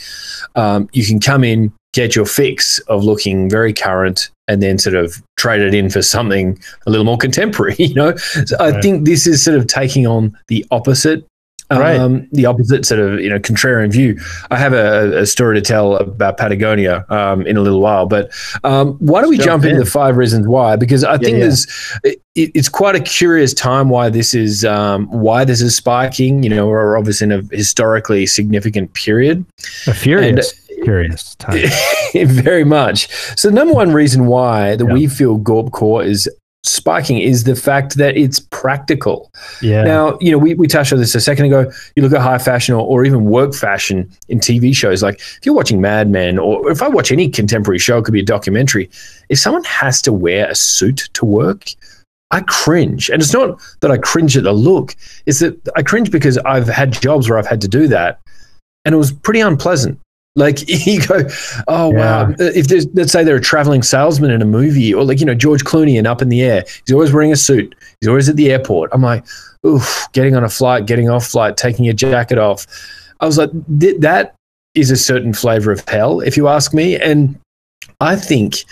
um, 0.55 0.89
you 0.93 1.05
can 1.05 1.19
come 1.19 1.43
in, 1.43 1.71
get 1.93 2.15
your 2.15 2.25
fix 2.25 2.79
of 2.87 3.03
looking 3.03 3.47
very 3.49 3.73
current, 3.73 4.31
and 4.47 4.63
then 4.63 4.79
sort 4.79 4.95
of 4.95 5.21
trade 5.37 5.61
it 5.61 5.75
in 5.75 5.89
for 5.91 6.01
something 6.01 6.57
a 6.87 6.89
little 6.89 7.05
more 7.05 7.17
contemporary. 7.17 7.75
You 7.79 7.93
know, 7.93 8.15
so 8.15 8.55
I 8.59 8.79
think 8.81 9.05
this 9.05 9.27
is 9.27 9.43
sort 9.43 9.57
of 9.57 9.67
taking 9.67 10.07
on 10.07 10.35
the 10.47 10.65
opposite. 10.71 11.23
Right. 11.79 11.97
Um, 11.97 12.27
the 12.31 12.45
opposite 12.45 12.85
sort 12.85 12.99
of 12.99 13.19
you 13.19 13.29
know 13.29 13.39
contrarian 13.39 13.91
view. 13.91 14.19
I 14.49 14.57
have 14.57 14.73
a, 14.73 15.19
a 15.19 15.25
story 15.25 15.55
to 15.55 15.61
tell 15.61 15.95
about 15.97 16.37
Patagonia 16.37 17.05
um, 17.09 17.45
in 17.47 17.57
a 17.57 17.61
little 17.61 17.81
while, 17.81 18.05
but 18.05 18.31
um, 18.63 18.93
why 18.99 19.21
don't 19.21 19.29
we 19.29 19.37
Let's 19.37 19.45
jump, 19.45 19.63
jump 19.63 19.71
into 19.71 19.83
the 19.83 19.89
five 19.89 20.17
reasons 20.17 20.47
why? 20.47 20.75
Because 20.75 21.03
I 21.03 21.17
think 21.17 21.33
yeah. 21.33 21.39
there's 21.39 21.67
it, 22.03 22.21
it's 22.55 22.69
quite 22.69 22.95
a 22.95 22.99
curious 22.99 23.53
time 23.53 23.89
why 23.89 24.09
this 24.09 24.33
is 24.33 24.63
um, 24.65 25.07
why 25.07 25.43
this 25.45 25.61
is 25.61 25.75
spiking. 25.75 26.43
You 26.43 26.49
know, 26.49 26.67
we're 26.67 26.97
obviously 26.97 27.25
in 27.25 27.31
a 27.31 27.55
historically 27.55 28.25
significant 28.25 28.93
period. 28.93 29.45
A 29.87 29.93
furious, 29.93 30.53
furious 30.83 31.35
time. 31.35 31.63
Very 32.13 32.63
much. 32.63 33.09
So, 33.37 33.49
the 33.49 33.53
number 33.55 33.73
one 33.73 33.91
reason 33.91 34.27
why 34.27 34.75
that 34.75 34.85
Yeah. 34.85 34.93
we 34.93 35.07
feel 35.07 35.37
Gorp 35.37 35.71
Core 35.71 36.03
is 36.03 36.29
spiking 36.63 37.19
is 37.19 37.43
the 37.43 37.55
fact 37.55 37.97
that 37.97 38.15
it's 38.17 38.39
practical. 38.39 39.31
Yeah. 39.61 39.83
Now, 39.83 40.17
you 40.21 40.31
know, 40.31 40.37
we, 40.37 40.53
we 40.53 40.67
touched 40.67 40.93
on 40.93 40.99
this 40.99 41.15
a 41.15 41.21
second 41.21 41.45
ago. 41.45 41.71
You 41.95 42.03
look 42.03 42.13
at 42.13 42.21
high 42.21 42.37
fashion 42.37 42.75
or, 42.75 42.85
or 42.85 43.03
even 43.03 43.25
work 43.25 43.53
fashion 43.53 44.09
in 44.29 44.39
TV 44.39 44.75
shows. 44.75 45.01
Like 45.01 45.15
if 45.19 45.39
you're 45.43 45.55
watching 45.55 45.81
Mad 45.81 46.09
Men 46.09 46.37
or 46.37 46.71
if 46.71 46.81
I 46.81 46.87
watch 46.87 47.11
any 47.11 47.29
contemporary 47.29 47.79
show, 47.79 47.97
it 47.97 48.05
could 48.05 48.13
be 48.13 48.21
a 48.21 48.25
documentary. 48.25 48.89
If 49.29 49.39
someone 49.39 49.63
has 49.63 50.01
to 50.03 50.13
wear 50.13 50.49
a 50.49 50.55
suit 50.55 51.09
to 51.13 51.25
work, 51.25 51.69
I 52.31 52.41
cringe. 52.41 53.09
And 53.09 53.21
it's 53.21 53.33
not 53.33 53.59
that 53.81 53.91
I 53.91 53.97
cringe 53.97 54.37
at 54.37 54.43
the 54.43 54.53
look, 54.53 54.95
it's 55.25 55.39
that 55.39 55.57
I 55.75 55.83
cringe 55.83 56.11
because 56.11 56.37
I've 56.39 56.67
had 56.67 56.93
jobs 56.93 57.29
where 57.29 57.37
I've 57.37 57.47
had 57.47 57.61
to 57.61 57.67
do 57.67 57.87
that. 57.87 58.19
And 58.85 58.95
it 58.95 58.97
was 58.97 59.11
pretty 59.11 59.41
unpleasant. 59.41 59.99
Like 60.35 60.67
you 60.85 61.05
go, 61.05 61.27
oh 61.67 61.89
wow! 61.89 62.29
Yeah. 62.29 62.35
If 62.39 62.67
there's, 62.67 62.87
let's 62.93 63.11
say 63.11 63.23
they're 63.23 63.35
a 63.35 63.41
traveling 63.41 63.83
salesman 63.83 64.31
in 64.31 64.41
a 64.41 64.45
movie, 64.45 64.93
or 64.93 65.03
like 65.03 65.19
you 65.19 65.25
know 65.25 65.35
George 65.35 65.63
Clooney 65.63 65.97
and 65.97 66.07
Up 66.07 66.21
in 66.21 66.29
the 66.29 66.41
Air, 66.41 66.63
he's 66.85 66.93
always 66.93 67.11
wearing 67.11 67.31
a 67.31 67.37
suit. 67.37 67.75
He's 67.99 68.07
always 68.07 68.29
at 68.29 68.37
the 68.37 68.51
airport. 68.51 68.91
I'm 68.93 69.01
like, 69.01 69.25
oof, 69.65 70.07
getting 70.13 70.35
on 70.35 70.43
a 70.43 70.49
flight, 70.49 70.85
getting 70.85 71.09
off 71.09 71.27
flight, 71.27 71.57
taking 71.57 71.85
your 71.85 71.93
jacket 71.93 72.37
off. 72.37 72.65
I 73.19 73.25
was 73.25 73.37
like, 73.37 73.51
th- 73.79 73.99
that 73.99 74.35
is 74.73 74.89
a 74.89 74.97
certain 74.97 75.33
flavor 75.33 75.71
of 75.71 75.87
hell, 75.87 76.21
if 76.21 76.37
you 76.37 76.47
ask 76.47 76.73
me. 76.73 76.97
And 76.97 77.37
I 77.99 78.15
think 78.15 78.63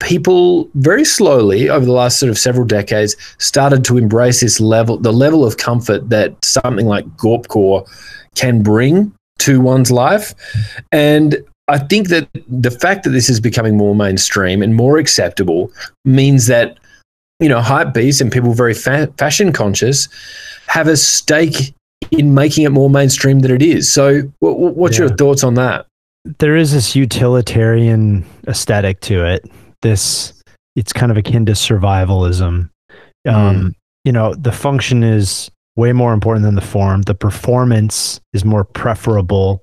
people 0.00 0.68
very 0.74 1.04
slowly 1.04 1.68
over 1.68 1.84
the 1.84 1.92
last 1.92 2.18
sort 2.18 2.30
of 2.30 2.38
several 2.38 2.66
decades 2.66 3.16
started 3.38 3.84
to 3.84 3.98
embrace 3.98 4.40
this 4.40 4.60
level, 4.60 4.98
the 4.98 5.12
level 5.12 5.44
of 5.44 5.56
comfort 5.56 6.08
that 6.10 6.34
something 6.44 6.86
like 6.86 7.06
Gorpcore 7.16 7.86
can 8.34 8.62
bring 8.62 9.12
to 9.38 9.60
one's 9.60 9.90
life. 9.90 10.34
And 10.92 11.36
I 11.68 11.78
think 11.78 12.08
that 12.08 12.28
the 12.48 12.70
fact 12.70 13.04
that 13.04 13.10
this 13.10 13.28
is 13.28 13.40
becoming 13.40 13.76
more 13.76 13.94
mainstream 13.94 14.62
and 14.62 14.74
more 14.74 14.98
acceptable 14.98 15.70
means 16.04 16.46
that, 16.46 16.78
you 17.40 17.48
know, 17.48 17.60
hype 17.60 17.92
beasts 17.92 18.20
and 18.20 18.30
people 18.30 18.52
very 18.54 18.74
fa- 18.74 19.12
fashion 19.18 19.52
conscious 19.52 20.08
have 20.68 20.88
a 20.88 20.96
stake 20.96 21.74
in 22.12 22.34
making 22.34 22.64
it 22.64 22.70
more 22.70 22.88
mainstream 22.88 23.40
than 23.40 23.50
it 23.50 23.62
is. 23.62 23.90
So, 23.92 24.22
w- 24.22 24.30
w- 24.40 24.74
what's 24.74 24.96
your 24.98 25.08
thoughts 25.08 25.42
on 25.44 25.54
that? 25.54 25.86
there 26.40 26.56
is 26.56 26.72
this 26.72 26.96
utilitarian 26.96 28.24
aesthetic 28.48 28.98
to 29.00 29.24
it. 29.24 29.48
This 29.82 30.32
it's 30.74 30.92
kind 30.92 31.12
of 31.12 31.16
akin 31.16 31.46
to 31.46 31.52
survivalism. 31.52 32.68
Um, 33.28 33.74
You 34.04 34.12
know, 34.12 34.34
the 34.34 34.52
function 34.52 35.02
is 35.02 35.50
way 35.76 35.92
more 35.92 36.12
important 36.12 36.44
than 36.44 36.54
the 36.54 36.60
form. 36.60 37.02
The 37.02 37.14
performance 37.14 38.20
is 38.32 38.44
more 38.44 38.64
preferable 38.64 39.62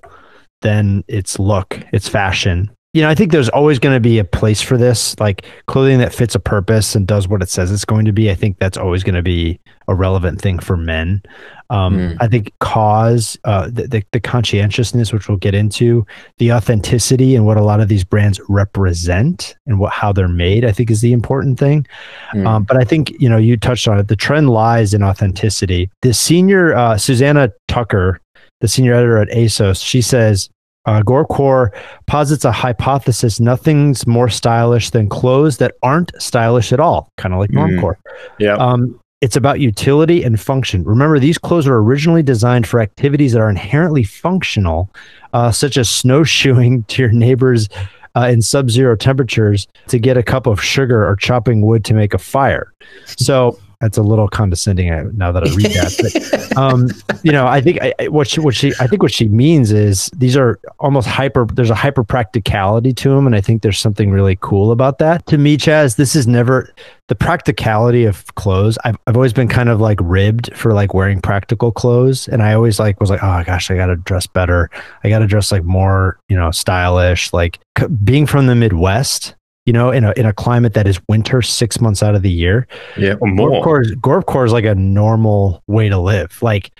than 0.62 1.04
its 1.08 1.38
look, 1.38 1.78
its 1.92 2.08
fashion. 2.08 2.70
You 2.94 3.02
know, 3.02 3.10
I 3.10 3.14
think 3.14 3.32
there's 3.32 3.48
always 3.50 3.78
going 3.78 3.94
to 3.94 4.00
be 4.00 4.18
a 4.18 4.24
place 4.24 4.62
for 4.62 4.78
this, 4.78 5.18
like 5.18 5.44
clothing 5.66 5.98
that 5.98 6.14
fits 6.14 6.34
a 6.34 6.40
purpose 6.40 6.94
and 6.94 7.06
does 7.06 7.28
what 7.28 7.42
it 7.42 7.50
says 7.50 7.70
it's 7.70 7.84
going 7.84 8.06
to 8.06 8.12
be. 8.12 8.30
I 8.30 8.34
think 8.34 8.58
that's 8.58 8.78
always 8.78 9.02
going 9.02 9.16
to 9.16 9.22
be 9.22 9.60
a 9.88 9.94
relevant 9.94 10.40
thing 10.40 10.58
for 10.58 10.76
men. 10.76 11.22
Um, 11.70 11.94
Mm. 11.94 12.16
I 12.20 12.28
think 12.28 12.52
cause, 12.60 13.38
uh, 13.44 13.66
the, 13.66 13.86
the, 13.88 14.04
the 14.12 14.20
conscientiousness, 14.20 15.12
which 15.12 15.28
we'll 15.28 15.38
get 15.38 15.54
into, 15.54 16.06
the 16.38 16.52
authenticity 16.52 17.34
and 17.34 17.44
what 17.46 17.56
a 17.56 17.62
lot 17.62 17.80
of 17.80 17.88
these 17.88 18.04
brands 18.04 18.40
represent 18.48 19.56
and 19.66 19.78
what 19.78 19.92
how 19.92 20.12
they're 20.12 20.28
made, 20.28 20.64
I 20.64 20.72
think 20.72 20.90
is 20.90 21.00
the 21.00 21.12
important 21.12 21.58
thing. 21.58 21.86
Mm. 22.32 22.46
Um, 22.46 22.62
but 22.64 22.76
I 22.76 22.84
think 22.84 23.10
you 23.18 23.28
know 23.28 23.36
you 23.36 23.56
touched 23.56 23.88
on 23.88 23.98
it. 23.98 24.08
The 24.08 24.16
trend 24.16 24.50
lies 24.50 24.94
in 24.94 25.02
authenticity. 25.02 25.90
The 26.02 26.14
senior 26.14 26.74
uh, 26.74 26.96
Susanna 26.96 27.50
Tucker, 27.68 28.20
the 28.60 28.68
senior 28.68 28.94
editor 28.94 29.18
at 29.18 29.28
ASOS, 29.28 29.84
she 29.84 30.00
says. 30.00 30.48
Uh, 30.86 31.00
Gorpcore 31.02 31.70
posits 32.06 32.44
a 32.44 32.52
hypothesis 32.52 33.40
nothing's 33.40 34.06
more 34.06 34.28
stylish 34.28 34.90
than 34.90 35.08
clothes 35.08 35.56
that 35.58 35.72
aren't 35.82 36.12
stylish 36.20 36.72
at 36.72 36.80
all, 36.80 37.08
kind 37.16 37.32
of 37.34 37.40
like 37.40 37.50
Mm. 37.50 37.80
Normcore. 37.80 37.96
yeah. 38.38 38.54
Um, 38.56 38.98
it's 39.20 39.36
about 39.36 39.58
utility 39.60 40.22
and 40.22 40.38
function. 40.38 40.84
Remember, 40.84 41.18
these 41.18 41.38
clothes 41.38 41.66
are 41.66 41.76
originally 41.76 42.22
designed 42.22 42.66
for 42.66 42.80
activities 42.80 43.32
that 43.32 43.40
are 43.40 43.48
inherently 43.48 44.02
functional, 44.02 44.90
uh, 45.32 45.50
such 45.50 45.78
as 45.78 45.88
snowshoeing 45.88 46.82
to 46.88 47.02
your 47.02 47.12
neighbors 47.12 47.68
uh, 48.16 48.28
in 48.30 48.42
sub 48.42 48.70
zero 48.70 48.94
temperatures 48.94 49.66
to 49.88 49.98
get 49.98 50.18
a 50.18 50.22
cup 50.22 50.46
of 50.46 50.62
sugar 50.62 51.08
or 51.08 51.16
chopping 51.16 51.62
wood 51.62 51.84
to 51.86 51.94
make 51.94 52.12
a 52.12 52.18
fire. 52.18 52.72
So 53.06 53.58
that's 53.84 53.98
a 53.98 54.02
little 54.02 54.28
condescending 54.28 54.88
now 55.16 55.30
that 55.30 55.44
I 55.44 55.54
read 55.54 55.72
that. 55.72 55.92
But, 56.00 56.56
um, 56.58 56.88
you 57.22 57.30
know, 57.32 57.46
I 57.46 57.60
think 57.60 57.80
I, 57.82 57.92
I- 58.00 58.08
what 58.08 58.26
she, 58.28 58.40
what 58.40 58.54
she, 58.54 58.72
I 58.80 58.86
think 58.86 59.02
what 59.02 59.12
she 59.12 59.28
means 59.28 59.70
is 59.72 60.10
these 60.16 60.36
are 60.36 60.58
almost 60.80 61.06
hyper. 61.06 61.44
There's 61.46 61.70
a 61.70 61.74
hyper 61.74 62.02
practicality 62.02 62.92
to 62.94 63.10
them, 63.10 63.26
and 63.26 63.36
I 63.36 63.40
think 63.42 63.60
there's 63.62 63.78
something 63.78 64.10
really 64.10 64.38
cool 64.40 64.72
about 64.72 64.98
that. 64.98 65.26
To 65.26 65.36
me, 65.38 65.56
Chaz, 65.56 65.96
this 65.96 66.16
is 66.16 66.26
never 66.26 66.72
the 67.08 67.14
practicality 67.14 68.06
of 68.06 68.34
clothes. 68.36 68.78
I've 68.84 68.96
I've 69.06 69.16
always 69.16 69.34
been 69.34 69.48
kind 69.48 69.68
of 69.68 69.78
like 69.80 69.98
ribbed 70.00 70.56
for 70.56 70.72
like 70.72 70.94
wearing 70.94 71.20
practical 71.20 71.70
clothes, 71.70 72.26
and 72.28 72.42
I 72.42 72.54
always 72.54 72.78
like 72.80 72.98
was 73.00 73.10
like, 73.10 73.22
oh 73.22 73.42
gosh, 73.44 73.70
I 73.70 73.76
got 73.76 73.86
to 73.86 73.96
dress 73.96 74.26
better. 74.26 74.70
I 75.04 75.10
got 75.10 75.18
to 75.18 75.26
dress 75.26 75.52
like 75.52 75.64
more, 75.64 76.18
you 76.30 76.36
know, 76.36 76.50
stylish. 76.50 77.32
Like 77.34 77.58
c- 77.78 77.86
being 77.88 78.26
from 78.26 78.46
the 78.46 78.54
Midwest. 78.54 79.34
You 79.66 79.72
know, 79.72 79.90
in 79.90 80.04
a 80.04 80.12
in 80.12 80.26
a 80.26 80.32
climate 80.32 80.74
that 80.74 80.86
is 80.86 81.00
winter 81.08 81.40
six 81.40 81.80
months 81.80 82.02
out 82.02 82.14
of 82.14 82.20
the 82.20 82.30
year, 82.30 82.66
yeah. 82.98 83.14
Or 83.20 83.28
more. 83.28 83.50
Gorpcore 83.50 83.82
is, 83.82 83.92
Gorpcore 83.92 84.44
is 84.44 84.52
like 84.52 84.66
a 84.66 84.74
normal 84.74 85.62
way 85.66 85.88
to 85.88 85.98
live. 85.98 86.42
Like, 86.42 86.70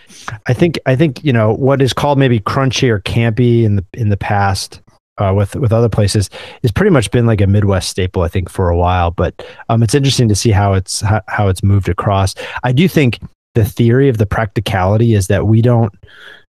I 0.47 0.53
think 0.53 0.79
I 0.85 0.95
think 0.95 1.25
you 1.25 1.33
know 1.33 1.55
what 1.55 1.81
is 1.81 1.95
called 1.95 2.19
maybe 2.19 2.41
crunchy 2.41 2.91
or 2.91 3.01
campy 3.01 3.65
in 3.65 3.77
the 3.77 3.87
in 3.95 4.11
the 4.11 4.19
past 4.19 4.83
uh, 5.19 5.33
with 5.35 5.57
with 5.57 5.73
other 5.73 5.89
places 5.89 6.29
has 6.63 6.73
pretty 6.73 6.91
much 6.91 7.11
been 7.11 7.27
like 7.27 7.41
a 7.41 7.47
Midwest 7.47 7.89
staple. 7.89 8.23
I 8.23 8.29
think 8.29 8.49
for 8.51 8.69
a 8.69 8.77
while, 8.77 9.11
but 9.11 9.47
um, 9.69 9.83
it's 9.83 9.95
interesting 9.95 10.29
to 10.29 10.35
see 10.35 10.51
how 10.51 10.75
it's 10.75 11.01
how, 11.01 11.23
how 11.29 11.49
it's 11.49 11.63
moved 11.63 11.89
across. 11.89 12.35
I 12.63 12.73
do 12.73 12.89
think 12.89 13.21
the 13.55 13.65
theory 13.65 14.09
of 14.09 14.19
the 14.19 14.27
practicality 14.27 15.15
is 15.15 15.29
that 15.29 15.47
we 15.47 15.63
don't, 15.63 15.95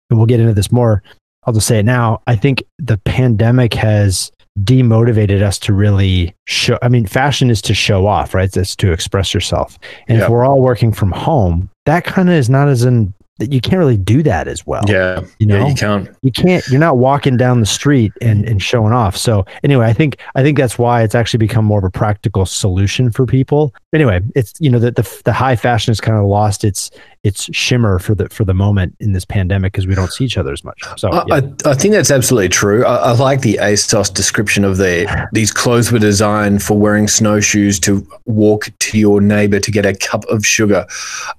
and 0.09 0.17
we'll 0.17 0.25
get 0.25 0.39
into 0.39 0.53
this 0.53 0.71
more. 0.71 1.03
I'll 1.45 1.53
just 1.53 1.67
say 1.67 1.79
it 1.79 1.85
now. 1.85 2.21
I 2.25 2.35
think 2.35 2.63
the 2.79 2.97
pandemic 2.97 3.73
has 3.75 4.31
demotivated 4.59 5.41
us 5.41 5.59
to 5.59 5.73
really 5.73 6.33
show 6.45 6.77
i 6.81 6.87
mean 6.87 7.05
fashion 7.05 7.49
is 7.49 7.61
to 7.61 7.73
show 7.73 8.05
off 8.07 8.33
right 8.33 8.55
it's 8.55 8.75
to 8.75 8.91
express 8.93 9.33
yourself 9.33 9.77
and 10.07 10.17
Yeah. 10.17 10.23
if 10.25 10.29
we're 10.29 10.45
all 10.45 10.61
working 10.61 10.93
from 10.93 11.11
home 11.11 11.69
that 11.85 12.05
kind 12.05 12.29
of 12.29 12.35
is 12.35 12.49
not 12.49 12.69
as 12.69 12.85
in 12.85 13.13
that 13.37 13.51
you 13.51 13.59
can't 13.59 13.77
really 13.79 13.97
do 13.97 14.23
that 14.23 14.47
as 14.47 14.65
well 14.65 14.81
Yeah. 14.87 15.25
you 15.39 15.45
know 15.45 15.57
Yeah, 15.57 15.67
you 15.67 15.75
can't. 15.75 16.09
you 16.21 16.31
can't 16.31 16.65
you're 16.69 16.79
not 16.79 16.97
walking 16.97 17.35
down 17.35 17.59
the 17.59 17.65
street 17.65 18.13
and, 18.21 18.47
and 18.47 18.63
showing 18.63 18.93
off 18.93 19.17
so 19.17 19.45
anyway 19.65 19.87
i 19.87 19.93
think 19.93 20.21
i 20.35 20.41
think 20.41 20.57
that's 20.57 20.79
why 20.79 21.03
it's 21.03 21.15
actually 21.15 21.39
become 21.39 21.65
more 21.65 21.79
of 21.79 21.83
a 21.83 21.91
practical 21.91 22.45
solution 22.45 23.11
for 23.11 23.25
people 23.25 23.73
anyway 23.93 24.21
it's 24.35 24.53
you 24.61 24.69
know 24.69 24.79
the 24.79 24.91
the, 24.91 25.21
the 25.25 25.33
high 25.33 25.57
fashion 25.57 25.91
has 25.91 25.99
kind 25.99 26.17
of 26.17 26.23
lost 26.25 26.63
its 26.63 26.91
its 27.25 27.49
shimmer 27.51 27.97
for 27.97 28.13
the 28.13 28.29
for 28.29 28.45
the 28.45 28.53
moment 28.53 28.95
in 28.99 29.11
this 29.13 29.25
pandemic 29.25 29.73
because 29.73 29.87
we 29.87 29.95
don't 29.95 30.13
see 30.13 30.23
each 30.23 30.37
other 30.37 30.53
as 30.53 30.63
much 30.63 30.79
so 30.95 31.09
I, 31.09 31.23
yeah. 31.27 31.35
I, 31.65 31.71
I 31.71 31.73
think 31.73 31.93
that's 31.93 32.11
absolutely 32.11 32.49
true. 32.49 32.85
I, 32.85 32.95
I 32.95 33.11
like 33.13 33.41
the 33.41 33.57
ASOS 33.61 34.13
description 34.13 34.63
of 34.63 34.77
the 34.77 35.27
these 35.33 35.51
clothes 35.51 35.91
were 35.91 35.99
designed 35.99 36.61
for 36.61 36.77
wearing 36.77 37.07
snowshoes 37.07 37.79
to 37.81 38.07
walk 38.25 38.69
to 38.79 38.97
your 38.97 39.21
neighbor 39.21 39.59
to 39.59 39.71
get 39.71 39.85
a 39.85 39.95
cup 39.95 40.23
of 40.25 40.45
sugar. 40.45 40.85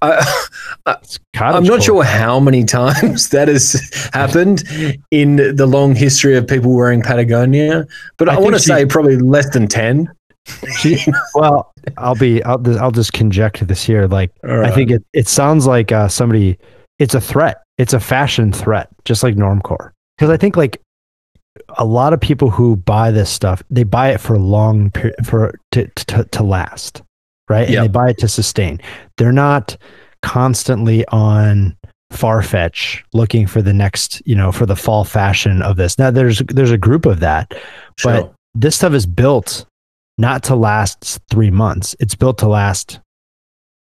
I, 0.02 0.24
I'm 1.34 1.64
not 1.64 1.82
sure 1.82 2.02
how 2.02 2.40
many 2.40 2.64
times 2.64 3.28
that 3.30 3.48
has 3.48 4.10
happened 4.12 4.64
in 5.10 5.36
the 5.56 5.66
long 5.66 5.94
history 5.94 6.36
of 6.36 6.46
people 6.46 6.74
wearing 6.74 7.02
Patagonia, 7.02 7.86
but 8.16 8.28
I 8.28 8.34
I, 8.34 8.38
want 8.38 8.54
to 8.54 8.60
say 8.60 8.84
probably 8.86 9.16
less 9.16 9.50
than 9.50 9.68
10. 10.46 10.98
well 11.34 11.72
i'll 11.98 12.14
be 12.14 12.42
i'll, 12.44 12.60
i'll 12.80 12.90
just 12.90 13.12
conject 13.12 13.66
this 13.66 13.82
here 13.84 14.06
like 14.06 14.30
All 14.44 14.64
I 14.64 14.70
think 14.70 14.90
it, 14.90 15.04
it 15.12 15.28
sounds 15.28 15.66
like 15.66 15.92
uh, 15.92 16.08
somebody, 16.08 16.58
it's 16.98 17.14
a 17.14 17.20
threat. 17.20 17.62
It's 17.78 17.92
a 17.92 18.00
fashion 18.00 18.52
threat, 18.52 18.88
just 19.04 19.22
like 19.22 19.34
Normcore. 19.36 19.90
Because 20.16 20.30
I 20.30 20.36
think 20.36 20.56
like 20.56 20.80
a 21.76 21.84
lot 21.84 22.12
of 22.12 22.20
people 22.20 22.50
who 22.50 22.76
buy 22.76 23.10
this 23.10 23.28
stuff, 23.30 23.62
they 23.70 23.84
buy 23.84 24.10
it 24.10 24.20
for 24.20 24.38
long, 24.38 24.90
per- 24.90 25.14
for 25.24 25.58
to, 25.72 25.86
to, 25.88 26.24
to 26.24 26.42
last, 26.42 27.02
right? 27.48 27.68
Yep. 27.68 27.76
And 27.76 27.84
they 27.84 27.92
buy 27.92 28.10
it 28.10 28.18
to 28.18 28.28
sustain. 28.28 28.80
They're 29.18 29.32
not 29.32 29.76
constantly 30.22 31.06
on 31.08 31.76
Farfetch 32.12 33.02
looking 33.12 33.46
for 33.46 33.60
the 33.60 33.72
next, 33.74 34.22
you 34.26 34.34
know, 34.34 34.52
for 34.52 34.64
the 34.64 34.76
fall 34.76 35.04
fashion 35.04 35.60
of 35.62 35.76
this. 35.76 35.98
Now 35.98 36.10
there's 36.10 36.38
there's 36.48 36.70
a 36.70 36.78
group 36.78 37.04
of 37.04 37.20
that, 37.20 37.52
Sure. 37.98 38.12
but 38.12 38.34
this 38.54 38.76
stuff 38.76 38.94
is 38.94 39.06
built 39.06 39.66
not 40.18 40.42
to 40.44 40.56
last 40.56 41.20
three 41.30 41.50
months. 41.50 41.94
It's 42.00 42.14
built 42.14 42.38
to 42.38 42.48
last 42.48 43.00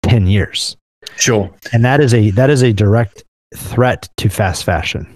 ten 0.03 0.27
years 0.27 0.77
sure. 1.17 1.51
and 1.73 1.85
that 1.85 2.01
is 2.01 2.15
a 2.15 2.31
that 2.31 2.51
is 2.51 2.63
a 2.63 2.73
direct 2.73 3.25
threat 3.57 4.09
to 4.19 4.29
fast 4.29 4.65
fashion. 4.65 5.07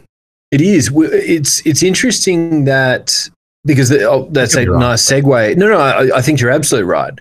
It 0.51 0.61
is. 0.61 0.91
It's 0.95 1.65
it's 1.67 1.83
interesting 1.83 2.65
that 2.65 3.29
because 3.65 3.89
the, 3.89 4.09
oh, 4.09 4.29
that's 4.31 4.57
a 4.57 4.67
wrong, 4.67 4.81
nice 4.81 5.11
segue. 5.11 5.57
No, 5.57 5.69
no, 5.69 5.79
I, 5.79 6.19
I 6.19 6.23
think 6.23 6.41
you're 6.41 6.51
absolutely 6.51 6.89
right. 6.89 7.15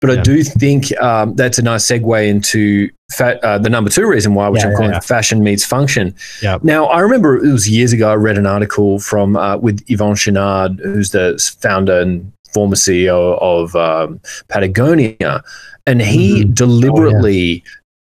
But 0.00 0.10
I 0.10 0.22
do 0.22 0.44
think 0.44 0.96
um, 1.00 1.34
that's 1.34 1.58
a 1.58 1.62
nice 1.62 1.84
segue 1.84 2.28
into 2.28 2.88
fa- 3.10 3.44
uh, 3.44 3.58
the 3.58 3.68
number 3.68 3.90
two 3.90 4.06
reason 4.06 4.32
why, 4.34 4.48
which 4.48 4.62
Yeah, 4.62 4.68
I'm 4.68 4.76
calling 4.76 4.92
yeah. 4.92 5.00
fashion 5.00 5.42
meets 5.42 5.64
function. 5.64 6.14
Yep. 6.40 6.62
Now, 6.62 6.84
I 6.84 7.00
remember 7.00 7.36
it 7.44 7.50
was 7.50 7.68
years 7.68 7.92
ago. 7.92 8.08
I 8.08 8.14
read 8.14 8.38
an 8.38 8.46
article 8.46 9.00
from 9.00 9.36
uh, 9.36 9.56
with 9.56 9.84
Yvon 9.86 10.14
Chouinard, 10.14 10.78
who's 10.78 11.10
the 11.10 11.36
founder 11.60 11.98
and 11.98 12.32
former 12.52 12.76
CEO 12.76 13.38
of 13.40 13.74
um, 13.76 14.20
Patagonia, 14.48 15.42
and 15.86 16.02
he 16.02 16.44
Mhm. 16.44 16.54
deliberately 16.54 17.62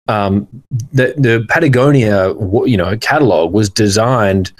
um, 0.09 0.47
the 0.93 1.15
the 1.17 1.47
Patagonia 1.49 2.35
you 2.67 2.77
know 2.77 2.97
catalog 2.99 3.53
was 3.53 3.71
designed 3.71 4.53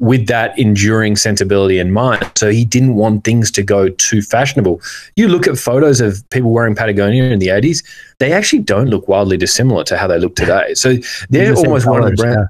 with 0.00 0.28
that 0.28 0.56
enduring 0.58 1.16
sensibility 1.16 1.78
in 1.78 1.90
mind. 1.90 2.24
So 2.36 2.50
he 2.50 2.64
didn't 2.64 2.94
want 2.94 3.24
things 3.24 3.50
to 3.52 3.62
go 3.64 3.88
too 3.88 4.22
fashionable. 4.22 4.80
You 5.16 5.26
look 5.26 5.48
at 5.48 5.58
photos 5.58 6.00
of 6.00 6.22
people 6.30 6.52
wearing 6.52 6.76
Patagonia 6.76 7.24
in 7.24 7.40
the 7.40 7.48
80s, 7.48 7.82
they 8.20 8.32
actually 8.32 8.60
don't 8.60 8.86
look 8.90 9.08
wildly 9.08 9.36
dissimilar 9.36 9.82
to 9.84 9.96
how 9.96 10.06
they 10.06 10.18
look 10.20 10.36
today. 10.36 10.74
So 10.74 10.94
they're 11.30 11.52
the 11.52 11.56
almost 11.56 11.86
one 11.86 12.04
of 12.04 12.10
the 12.10 12.16
colors, 12.16 12.34
brands. 12.34 12.48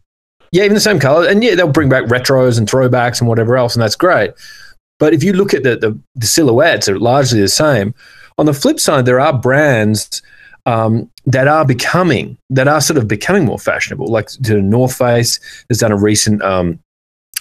Yeah, 0.52 0.64
even 0.64 0.74
the 0.74 0.80
same 0.80 0.98
color. 0.98 1.26
And 1.26 1.42
yeah, 1.42 1.54
they'll 1.54 1.68
bring 1.68 1.88
back 1.88 2.04
retros 2.04 2.58
and 2.58 2.68
throwbacks 2.68 3.20
and 3.20 3.28
whatever 3.28 3.56
else, 3.56 3.74
and 3.74 3.82
that's 3.82 3.96
great. 3.96 4.32
But 4.98 5.14
if 5.14 5.22
you 5.22 5.32
look 5.32 5.54
at 5.54 5.62
the, 5.62 5.76
the, 5.76 5.98
the 6.16 6.26
silhouettes, 6.26 6.88
are 6.88 6.98
largely 6.98 7.40
the 7.40 7.48
same. 7.48 7.94
On 8.36 8.46
the 8.46 8.54
flip 8.54 8.78
side, 8.80 9.06
there 9.06 9.20
are 9.20 9.32
brands 9.32 10.22
um, 10.66 11.10
that 11.26 11.48
are 11.48 11.64
becoming, 11.64 12.36
that 12.50 12.68
are 12.68 12.80
sort 12.80 12.98
of 12.98 13.08
becoming 13.08 13.44
more 13.44 13.58
fashionable. 13.58 14.08
Like 14.08 14.28
the 14.40 14.60
North 14.60 14.96
Face 14.96 15.40
has 15.68 15.78
done 15.78 15.92
a 15.92 15.96
recent, 15.96 16.42
um, 16.42 16.78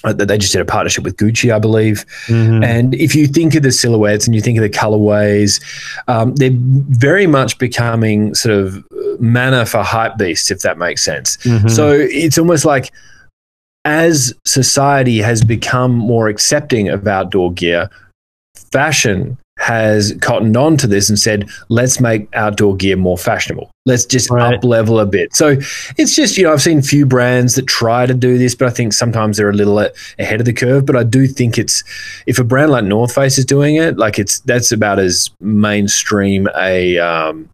uh, 0.04 0.14
they 0.14 0.38
just 0.38 0.54
did 0.54 0.62
a 0.62 0.66
partnership 0.66 1.04
with 1.04 1.18
Gucci, 1.18 1.54
I 1.54 1.60
believe. 1.60 2.06
Mhm. 2.28 2.64
And 2.64 2.94
if 2.96 3.16
you 3.16 3.28
think 3.28 3.56
of 3.56 3.64
the 3.64 3.72
silhouettes 3.72 4.28
and 4.28 4.36
you 4.36 4.42
think 4.42 4.58
of 4.58 4.62
the 4.62 4.70
colorways, 4.70 5.62
um, 6.08 6.36
they're 6.36 6.52
very 6.54 7.26
much 7.26 7.58
becoming 7.58 8.36
sort 8.36 8.56
of 8.56 8.86
manner 9.20 9.66
for 9.66 9.82
hype 9.84 10.18
beasts, 10.18 10.52
if 10.52 10.60
that 10.62 10.78
makes 10.78 11.04
sense. 11.04 11.38
Mhm. 11.38 11.70
So 11.70 11.92
it's 11.92 12.38
almost 12.38 12.64
like 12.64 12.92
as 13.88 14.34
society 14.46 15.20
has 15.20 15.42
become 15.46 15.94
more 15.96 16.28
accepting 16.28 16.90
of 16.90 17.08
outdoor 17.08 17.54
gear, 17.54 17.90
fashion 18.74 19.38
has 19.60 20.14
cottoned 20.22 20.58
on 20.58 20.76
to 20.78 20.88
this 20.88 21.10
and 21.10 21.18
said, 21.18 21.50
let's 21.70 22.00
make 22.02 22.28
outdoor 22.36 22.76
gear 22.76 22.98
more 22.98 23.18
fashionable. 23.18 23.72
Let's 23.86 24.06
just 24.06 24.30
Right. 24.30 24.56
up 24.56 24.64
level 24.66 25.00
a 25.00 25.06
bit. 25.06 25.34
So 25.34 25.58
it's 25.98 26.14
just, 26.16 26.38
you 26.38 26.44
know, 26.44 26.52
I've 26.52 26.62
seen 26.62 26.82
few 26.82 27.06
brands 27.06 27.56
that 27.56 27.66
try 27.66 28.06
to 28.06 28.14
do 28.14 28.38
this, 28.38 28.54
but 28.54 28.68
I 28.68 28.72
think 28.72 28.92
sometimes 28.92 29.38
they're 29.38 29.50
a 29.50 29.54
little 29.54 29.80
a- 29.80 29.92
ahead 30.20 30.42
of 30.42 30.46
the 30.46 30.54
curve. 30.54 30.86
But 30.86 30.98
I 30.98 31.04
do 31.04 31.26
think 31.26 31.58
it's, 31.58 31.84
if 32.28 32.38
a 32.40 32.44
brand 32.44 32.72
like 32.72 32.84
North 32.84 33.16
Face 33.16 33.38
is 33.38 33.46
doing 33.46 33.78
it, 33.78 33.98
like 33.98 34.20
it's, 34.20 34.42
that's 34.42 34.72
about 34.74 35.00
as 35.00 35.32
mainstream 35.40 36.48
a, 36.58 37.00
um, 37.00 37.50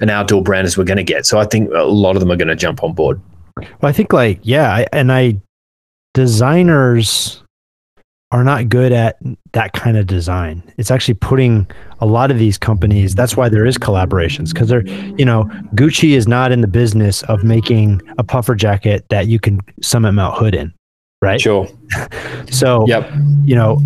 an 0.00 0.08
outdoor 0.08 0.42
brand 0.42 0.66
as 0.66 0.78
we're 0.78 0.84
going 0.84 0.96
to 0.96 1.04
get. 1.04 1.26
So 1.26 1.38
I 1.38 1.44
think 1.44 1.70
a 1.74 1.82
lot 1.84 2.16
of 2.16 2.20
them 2.20 2.32
are 2.32 2.36
going 2.36 2.48
to 2.48 2.56
jump 2.56 2.82
on 2.82 2.94
board. 2.94 3.20
Well, 3.58 3.90
I 3.90 3.92
think 3.92 4.12
like 4.12 4.40
yeah, 4.42 4.72
I, 4.72 4.86
and 4.92 5.12
I 5.12 5.36
designers 6.14 7.42
are 8.32 8.42
not 8.42 8.68
good 8.68 8.90
at 8.90 9.16
that 9.52 9.72
kind 9.74 9.96
of 9.96 10.06
design. 10.06 10.60
It's 10.76 10.90
actually 10.90 11.14
putting 11.14 11.70
a 12.00 12.06
lot 12.06 12.30
of 12.32 12.38
these 12.38 12.58
companies. 12.58 13.14
That's 13.14 13.36
why 13.36 13.48
there 13.48 13.64
is 13.64 13.78
collaborations 13.78 14.52
because 14.52 14.68
they're 14.68 14.86
you 15.16 15.24
know 15.24 15.44
Gucci 15.76 16.16
is 16.16 16.26
not 16.26 16.50
in 16.50 16.60
the 16.60 16.66
business 16.66 17.22
of 17.24 17.44
making 17.44 18.00
a 18.18 18.24
puffer 18.24 18.54
jacket 18.56 19.04
that 19.10 19.28
you 19.28 19.38
can 19.38 19.60
Summit 19.82 20.12
Mount 20.12 20.36
hood 20.36 20.54
in, 20.54 20.72
right? 21.22 21.40
Sure. 21.40 21.68
So 22.50 22.86
Yep. 22.88 23.08
you 23.44 23.54
know 23.54 23.80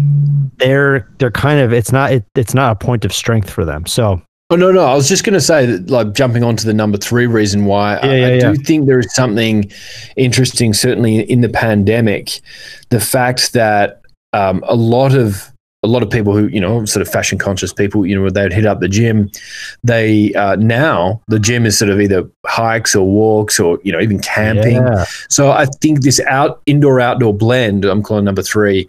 they're 0.56 1.08
they're 1.18 1.30
kind 1.30 1.60
of 1.60 1.72
it's 1.72 1.92
not 1.92 2.12
it, 2.12 2.24
it's 2.34 2.54
not 2.54 2.72
a 2.72 2.74
point 2.76 3.04
of 3.04 3.12
strength 3.12 3.50
for 3.50 3.64
them. 3.64 3.84
So 3.86 4.22
Oh 4.50 4.56
no, 4.56 4.72
no. 4.72 4.84
I 4.84 4.94
was 4.94 5.08
just 5.08 5.24
going 5.24 5.34
to 5.34 5.40
say 5.40 5.66
that, 5.66 5.90
like 5.90 6.14
jumping 6.14 6.42
on 6.42 6.56
to 6.56 6.64
the 6.66 6.72
number 6.72 6.96
three 6.96 7.26
reason 7.26 7.66
why 7.66 7.96
I, 7.96 8.06
Yeah, 8.06 8.12
yeah, 8.14 8.26
I 8.26 8.30
yeah. 8.30 8.52
do 8.52 8.56
think 8.56 8.86
there 8.86 8.98
is 8.98 9.14
something 9.14 9.70
interesting, 10.16 10.72
certainly 10.72 11.20
in 11.30 11.42
the 11.42 11.50
pandemic, 11.50 12.40
the 12.88 13.00
fact 13.00 13.52
that 13.52 14.00
um, 14.32 14.64
a 14.66 14.74
lot 14.74 15.14
of 15.14 15.52
a 15.82 15.86
lot 15.86 16.02
of 16.02 16.10
people 16.10 16.34
who 16.34 16.48
you 16.48 16.60
know 16.60 16.84
sort 16.84 17.06
of 17.06 17.12
fashion 17.12 17.38
conscious 17.38 17.72
people 17.72 18.04
you 18.04 18.18
know 18.18 18.28
they'd 18.30 18.52
hit 18.52 18.66
up 18.66 18.80
the 18.80 18.88
gym 18.88 19.30
they 19.84 20.34
uh, 20.34 20.56
now 20.56 21.20
the 21.28 21.38
gym 21.38 21.64
is 21.66 21.78
sort 21.78 21.90
of 21.90 22.00
either 22.00 22.28
hikes 22.46 22.96
or 22.96 23.06
walks 23.06 23.60
or 23.60 23.78
you 23.84 23.92
know 23.92 24.00
even 24.00 24.18
camping 24.18 24.76
yeah. 24.76 25.04
so 25.28 25.52
I 25.52 25.66
think 25.80 26.02
this 26.02 26.20
out 26.20 26.62
indoor 26.66 27.00
outdoor 27.00 27.34
blend, 27.34 27.84
I'm 27.84 28.02
calling 28.02 28.24
number 28.24 28.42
three, 28.42 28.88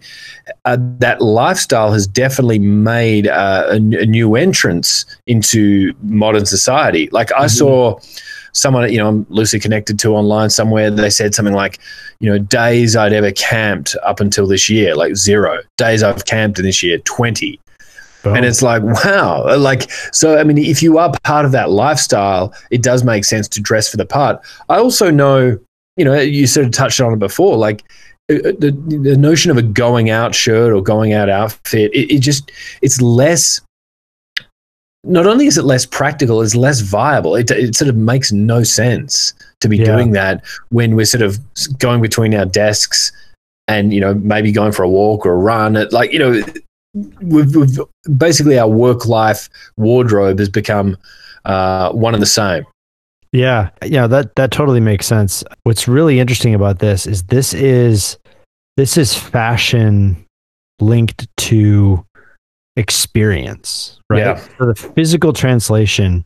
uh, 0.64 0.78
that 0.98 1.20
lifestyle 1.20 1.92
has 1.92 2.06
definitely 2.06 2.58
made 2.58 3.26
uh, 3.26 3.66
a, 3.68 3.74
a 3.76 4.06
new 4.06 4.36
entrance 4.36 5.04
into 5.26 5.92
modern 6.02 6.46
society. 6.46 7.08
Like 7.12 7.32
I 7.32 7.46
saw 7.46 7.98
someone, 8.52 8.90
you 8.92 8.98
know, 8.98 9.08
I'm 9.08 9.26
loosely 9.28 9.60
connected 9.60 9.98
to 10.00 10.14
online 10.14 10.50
somewhere. 10.50 10.90
They 10.90 11.10
said 11.10 11.34
something 11.34 11.54
like, 11.54 11.78
you 12.20 12.30
know, 12.30 12.38
days 12.38 12.96
I'd 12.96 13.12
ever 13.12 13.32
camped 13.32 13.96
up 14.02 14.20
until 14.20 14.46
this 14.46 14.68
year, 14.68 14.94
like 14.94 15.16
zero 15.16 15.60
days 15.76 16.02
I've 16.02 16.24
camped 16.24 16.58
in 16.58 16.64
this 16.64 16.82
year, 16.82 16.98
twenty. 16.98 17.60
And 18.22 18.44
it's 18.44 18.60
like, 18.60 18.82
wow. 18.82 19.56
Like, 19.56 19.90
so, 20.12 20.36
I 20.36 20.44
mean, 20.44 20.58
if 20.58 20.82
you 20.82 20.98
are 20.98 21.10
part 21.24 21.46
of 21.46 21.52
that 21.52 21.70
lifestyle, 21.70 22.52
it 22.70 22.82
does 22.82 23.02
make 23.02 23.24
sense 23.24 23.48
to 23.48 23.62
dress 23.62 23.88
for 23.88 23.96
the 23.96 24.04
part. 24.04 24.42
I 24.68 24.76
also 24.76 25.10
know, 25.10 25.58
you 25.96 26.04
know, 26.04 26.18
you 26.20 26.46
sort 26.46 26.66
of 26.66 26.72
touched 26.72 27.00
on 27.00 27.14
it 27.14 27.18
before, 27.18 27.56
like 27.56 27.82
uh, 28.30 28.34
uh, 28.34 28.52
the, 28.58 28.72
the 28.88 29.16
notion 29.16 29.50
of 29.50 29.56
a 29.56 29.62
going 29.62 30.10
out 30.10 30.34
shirt 30.34 30.70
or 30.70 30.82
going 30.82 31.14
out 31.14 31.30
outfit, 31.30 31.90
it, 31.94 32.14
it 32.14 32.18
just, 32.18 32.52
it's 32.82 33.00
less, 33.00 33.62
not 35.04 35.26
only 35.26 35.46
is 35.46 35.56
it 35.56 35.64
less 35.64 35.86
practical, 35.86 36.42
it's 36.42 36.54
less 36.54 36.80
viable. 36.80 37.34
It, 37.34 37.50
it 37.50 37.74
sort 37.74 37.88
of 37.88 37.96
makes 37.96 38.32
no 38.32 38.62
sense 38.62 39.32
to 39.60 39.68
be 39.68 39.78
Yeah. 39.78 39.86
doing 39.86 40.12
that 40.12 40.44
when 40.68 40.94
we're 40.94 41.06
sort 41.06 41.22
of 41.22 41.38
going 41.78 42.02
between 42.02 42.34
our 42.34 42.44
desks 42.44 43.12
and, 43.66 43.94
you 43.94 44.00
know, 44.00 44.14
maybe 44.14 44.52
going 44.52 44.72
for 44.72 44.82
a 44.82 44.88
walk 44.88 45.24
or 45.24 45.32
a 45.32 45.36
run. 45.36 45.76
It, 45.76 45.92
like, 45.92 46.12
you 46.12 46.18
know, 46.18 46.42
we've, 47.22 47.54
we've 47.54 47.78
basically 48.18 48.58
our 48.58 48.68
work 48.68 49.06
life 49.06 49.48
wardrobe 49.76 50.38
has 50.38 50.48
become 50.48 50.98
uh, 51.44 51.92
one 51.92 52.14
and 52.14 52.22
the 52.22 52.26
same. 52.26 52.64
Yeah, 53.32 53.70
yeah, 53.84 54.08
that 54.08 54.34
that 54.34 54.50
totally 54.50 54.80
makes 54.80 55.06
sense. 55.06 55.44
What's 55.62 55.86
really 55.86 56.18
interesting 56.18 56.52
about 56.52 56.80
this 56.80 57.06
is 57.06 57.22
this 57.24 57.54
is 57.54 58.18
this 58.76 58.96
is 58.96 59.14
fashion 59.14 60.16
linked 60.80 61.28
to 61.36 62.04
experience, 62.76 63.98
right? 64.08 64.20
Yeah. 64.20 64.46
So 64.58 64.66
the 64.66 64.74
physical 64.74 65.32
translation, 65.32 66.24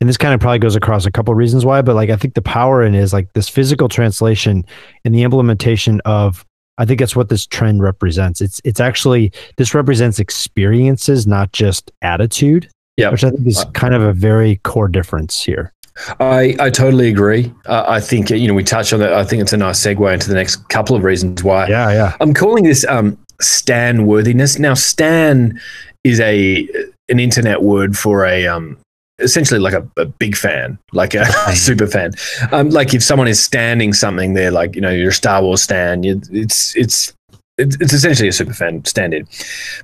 and 0.00 0.08
this 0.08 0.16
kind 0.16 0.34
of 0.34 0.40
probably 0.40 0.58
goes 0.58 0.76
across 0.76 1.06
a 1.06 1.10
couple 1.10 1.34
reasons 1.34 1.64
why, 1.64 1.82
but 1.82 1.94
like 1.94 2.10
I 2.10 2.16
think 2.16 2.34
the 2.34 2.42
power 2.42 2.82
in 2.82 2.94
is 2.94 3.12
like 3.12 3.32
this 3.34 3.48
physical 3.48 3.88
translation 3.88 4.64
and 5.04 5.14
the 5.14 5.22
implementation 5.22 6.00
of 6.04 6.44
I 6.78 6.84
think 6.84 7.00
that's 7.00 7.14
what 7.14 7.28
this 7.28 7.46
trend 7.46 7.82
represents. 7.82 8.40
It's 8.40 8.60
it's 8.64 8.80
actually 8.80 9.32
this 9.56 9.74
represents 9.74 10.18
experiences, 10.18 11.26
not 11.26 11.52
just 11.52 11.92
attitude. 12.02 12.68
Yeah. 12.96 13.10
Which 13.10 13.24
I 13.24 13.30
think 13.30 13.46
is 13.46 13.64
kind 13.72 13.94
of 13.94 14.02
a 14.02 14.12
very 14.12 14.56
core 14.64 14.88
difference 14.88 15.42
here. 15.42 15.72
I, 16.20 16.56
I 16.58 16.70
totally 16.70 17.08
agree. 17.08 17.52
Uh, 17.66 17.84
I 17.86 18.00
think, 18.00 18.30
you 18.30 18.48
know, 18.48 18.54
we 18.54 18.64
touched 18.64 18.92
on 18.92 19.00
that. 19.00 19.12
I 19.12 19.24
think 19.24 19.42
it's 19.42 19.52
a 19.52 19.56
nice 19.56 19.80
segue 19.80 20.12
into 20.12 20.28
the 20.28 20.34
next 20.34 20.56
couple 20.68 20.96
of 20.96 21.04
reasons 21.04 21.42
why 21.42 21.68
Yeah, 21.68 21.92
yeah. 21.92 22.16
I'm 22.20 22.32
calling 22.32 22.64
this 22.64 22.84
um, 22.86 23.18
Stan 23.42 24.06
worthiness. 24.06 24.58
Now, 24.58 24.74
Stan 24.74 25.60
is 26.04 26.20
a 26.20 26.68
an 27.08 27.20
internet 27.20 27.62
word 27.62 27.96
for 27.96 28.24
a 28.24 28.46
um, 28.46 28.78
essentially 29.18 29.60
like 29.60 29.74
a, 29.74 29.86
a 29.96 30.06
big 30.06 30.36
fan, 30.36 30.78
like 30.92 31.14
a, 31.14 31.26
super 31.54 31.86
fan. 31.86 32.12
Um, 32.50 32.70
like 32.70 32.94
if 32.94 33.02
someone 33.02 33.28
is 33.28 33.42
standing 33.42 33.92
something, 33.92 34.34
they're 34.34 34.50
like 34.50 34.74
you 34.74 34.80
know 34.80 34.90
you're 34.90 35.10
a 35.10 35.14
Star 35.14 35.42
Wars 35.42 35.62
stan. 35.62 36.02
You, 36.02 36.20
it's 36.30 36.76
it's 36.76 37.14
it's 37.58 37.92
essentially 37.92 38.28
a 38.28 38.32
super 38.32 38.54
fan 38.54 38.84
stand-in. 38.84 39.26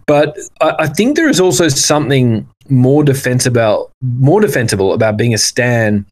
But 0.06 0.36
I, 0.60 0.74
I 0.80 0.86
think 0.88 1.16
there 1.16 1.28
is 1.28 1.40
also 1.40 1.68
something 1.68 2.48
more 2.68 3.04
defensible 3.04 3.90
more 4.02 4.40
defensible 4.40 4.92
about 4.92 5.16
being 5.16 5.34
a 5.34 5.38
stan 5.38 6.06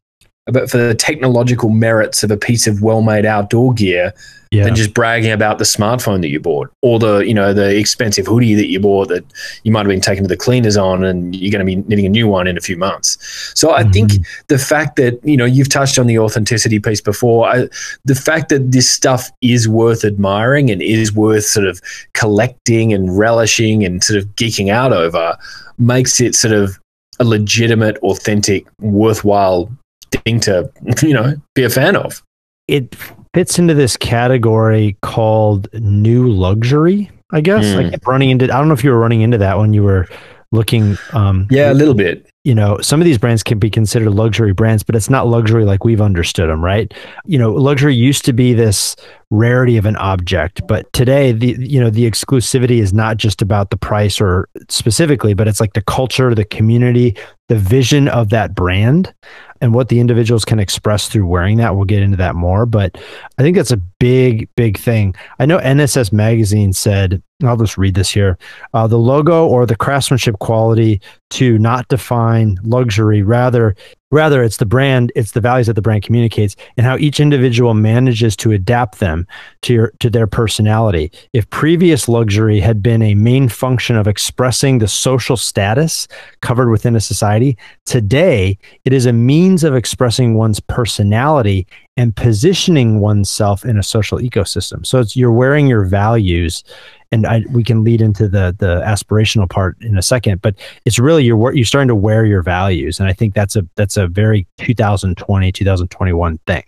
about 0.47 0.69
for 0.69 0.77
the 0.77 0.95
technological 0.95 1.69
merits 1.69 2.23
of 2.23 2.31
a 2.31 2.37
piece 2.37 2.67
of 2.67 2.81
well-made 2.81 3.25
outdoor 3.25 3.73
gear 3.73 4.13
Yeah. 4.49 4.63
than 4.63 4.75
just 4.75 4.93
bragging 4.93 5.31
about 5.31 5.57
the 5.57 5.65
smartphone 5.65 6.21
that 6.21 6.29
you 6.29 6.39
bought 6.39 6.71
or 6.81 6.99
the 6.99 7.17
you 7.19 7.33
know 7.33 7.53
the 7.53 7.77
expensive 7.77 8.25
hoodie 8.25 8.55
that 8.55 8.67
you 8.67 8.79
bought 8.79 9.09
that 9.09 9.25
you 9.63 9.73
might 9.73 9.81
have 9.81 9.89
been 9.89 9.99
taken 9.99 10.23
to 10.23 10.27
the 10.29 10.37
cleaners 10.37 10.77
on 10.77 11.03
and 11.03 11.35
you're 11.35 11.51
going 11.51 11.59
to 11.59 11.65
be 11.65 11.75
needing 11.89 12.05
a 12.05 12.09
new 12.09 12.29
one 12.29 12.47
in 12.47 12.57
a 12.57 12.61
few 12.61 12.77
months 12.77 13.17
so 13.53 13.73
i 13.73 13.83
mm-hmm. 13.83 13.91
think 13.91 14.11
the 14.47 14.57
fact 14.57 14.95
that 14.95 15.19
you 15.25 15.35
know 15.35 15.43
you've 15.43 15.67
touched 15.67 15.99
on 15.99 16.07
the 16.07 16.17
authenticity 16.17 16.79
piece 16.79 17.01
before 17.01 17.45
I, 17.49 17.67
the 18.05 18.15
fact 18.15 18.47
that 18.47 18.71
this 18.71 18.89
stuff 18.89 19.29
is 19.41 19.67
worth 19.67 20.05
admiring 20.05 20.71
and 20.71 20.81
is 20.81 21.11
worth 21.11 21.43
sort 21.43 21.67
of 21.67 21.81
collecting 22.13 22.93
and 22.93 23.17
relishing 23.17 23.83
and 23.83 24.01
sort 24.01 24.17
of 24.17 24.27
geeking 24.35 24.71
out 24.71 24.93
over 24.93 25.37
makes 25.77 26.21
it 26.21 26.35
sort 26.35 26.53
of 26.53 26.79
a 27.19 27.25
legitimate 27.25 27.97
authentic 27.97 28.65
worthwhile 28.79 29.69
thing 30.11 30.39
to 30.41 30.69
you 31.01 31.13
know 31.13 31.35
be 31.55 31.63
a 31.63 31.69
fan 31.69 31.95
of 31.95 32.21
it 32.67 32.95
fits 33.33 33.59
into 33.59 33.73
this 33.73 33.95
category 33.95 34.97
called 35.01 35.69
new 35.73 36.27
luxury, 36.27 37.09
I 37.31 37.39
guess. 37.39 37.63
I 37.77 37.83
Hmm. 37.83 37.89
kept 37.91 38.05
running 38.07 38.29
into 38.29 38.45
I 38.45 38.57
don't 38.57 38.67
know 38.67 38.73
if 38.73 38.83
you 38.83 38.89
were 38.91 38.99
running 38.99 39.21
into 39.21 39.37
that 39.37 39.57
when 39.57 39.73
you 39.73 39.83
were 39.83 40.07
looking 40.51 40.97
um 41.13 41.47
yeah 41.49 41.71
a 41.71 41.75
little 41.75 41.93
bit 41.93 42.29
you 42.47 42.55
know, 42.55 42.79
some 42.79 43.01
of 43.01 43.05
these 43.05 43.17
brands 43.17 43.43
can 43.43 43.59
be 43.59 43.69
considered 43.69 44.11
luxury 44.11 44.53
brands, 44.53 44.81
but 44.81 44.95
it's 44.95 45.09
not 45.09 45.27
luxury 45.27 45.65
like 45.65 45.83
we've 45.83 45.99
understood 45.99 46.49
them, 46.49 46.63
right? 46.63 46.93
You 47.25 47.37
know, 47.37 47.51
luxury 47.51 47.93
used 47.93 48.23
to 48.23 48.31
be 48.31 48.53
this 48.53 48.95
rarity 49.29 49.75
of 49.75 49.85
an 49.85 49.97
object, 49.97 50.61
but 50.65 50.91
today 50.93 51.33
the 51.33 51.57
you 51.59 51.77
know, 51.77 51.89
the 51.89 52.09
exclusivity 52.09 52.81
is 52.81 52.93
not 52.93 53.17
just 53.17 53.41
about 53.41 53.69
the 53.69 53.75
price 53.75 54.21
or 54.21 54.47
specifically, 54.69 55.33
but 55.33 55.49
it's 55.49 55.59
like 55.59 55.73
the 55.73 55.81
culture, 55.81 56.33
the 56.33 56.45
community, 56.45 57.17
the 57.49 57.57
vision 57.57 58.07
of 58.07 58.29
that 58.29 58.55
brand 58.55 59.13
and 59.61 59.73
what 59.73 59.89
the 59.89 59.99
individuals 59.99 60.45
can 60.45 60.59
express 60.59 61.09
through 61.09 61.25
wearing 61.25 61.57
that. 61.57 61.75
We'll 61.75 61.85
get 61.85 62.03
into 62.03 62.17
that 62.17 62.35
more, 62.35 62.65
but 62.65 62.97
I 63.37 63.41
think 63.41 63.57
that's 63.57 63.71
a 63.71 63.77
big, 63.77 64.49
big 64.55 64.77
thing. 64.77 65.15
I 65.39 65.45
know 65.45 65.57
NSS 65.59 66.13
Magazine 66.13 66.73
said, 66.73 67.21
I'll 67.43 67.57
just 67.57 67.77
read 67.77 67.95
this 67.95 68.09
here 68.09 68.37
uh, 68.73 68.87
the 68.87 68.97
logo 68.97 69.47
or 69.47 69.65
the 69.65 69.75
craftsmanship 69.75 70.39
quality 70.39 71.01
to 71.31 71.57
not 71.57 71.87
define 71.87 72.57
luxury, 72.63 73.21
rather, 73.21 73.75
Rather, 74.09 74.41
it's 74.41 74.55
the 74.55 74.65
brand, 74.65 75.11
it's 75.15 75.31
the 75.31 75.41
values 75.41 75.67
that 75.67 75.73
the 75.73 75.81
brand 75.81 76.01
communicates 76.01 76.55
and 76.77 76.85
how 76.85 76.95
each 76.95 77.19
individual 77.19 77.73
manages 77.73 78.37
to 78.37 78.53
adapt 78.53 78.99
them 78.99 79.27
to 79.63 79.73
your 79.73 79.93
to 79.99 80.09
their 80.09 80.27
personality. 80.27 81.11
If 81.33 81.49
previous 81.49 82.07
luxury 82.07 82.61
had 82.61 82.81
been 82.81 83.01
a 83.01 83.15
main 83.15 83.49
function 83.49 83.97
of 83.97 84.07
expressing 84.07 84.77
the 84.77 84.87
social 84.87 85.35
status 85.35 86.07
covered 86.41 86.69
within 86.69 86.95
a 86.95 87.01
society, 87.01 87.57
today 87.85 88.57
it 88.85 88.93
is 88.93 89.05
a 89.05 89.11
means 89.11 89.65
of 89.65 89.75
expressing 89.75 90.35
one's 90.35 90.61
personality 90.61 91.67
and 91.97 92.15
positioning 92.15 93.01
oneself 93.01 93.65
in 93.65 93.77
a 93.77 93.83
social 93.83 94.19
ecosystem. 94.19 94.85
So 94.85 95.01
it's 95.01 95.17
you're 95.17 95.33
wearing 95.33 95.67
your 95.67 95.83
values 95.83 96.63
and 97.11 97.25
I, 97.25 97.43
we 97.51 97.63
can 97.63 97.83
lead 97.83 98.01
into 98.01 98.27
the 98.27 98.55
the 98.57 98.81
aspirational 98.81 99.49
part 99.49 99.77
in 99.81 99.97
a 99.97 100.01
second 100.01 100.41
but 100.41 100.55
it's 100.85 100.99
really 100.99 101.23
you're 101.23 101.53
you're 101.53 101.65
starting 101.65 101.87
to 101.87 101.95
wear 101.95 102.25
your 102.25 102.41
values 102.41 102.99
and 102.99 103.07
i 103.09 103.13
think 103.13 103.33
that's 103.33 103.55
a 103.55 103.65
that's 103.75 103.97
a 103.97 104.07
very 104.07 104.47
2020 104.57 105.51
2021 105.51 106.37
thing 106.47 106.63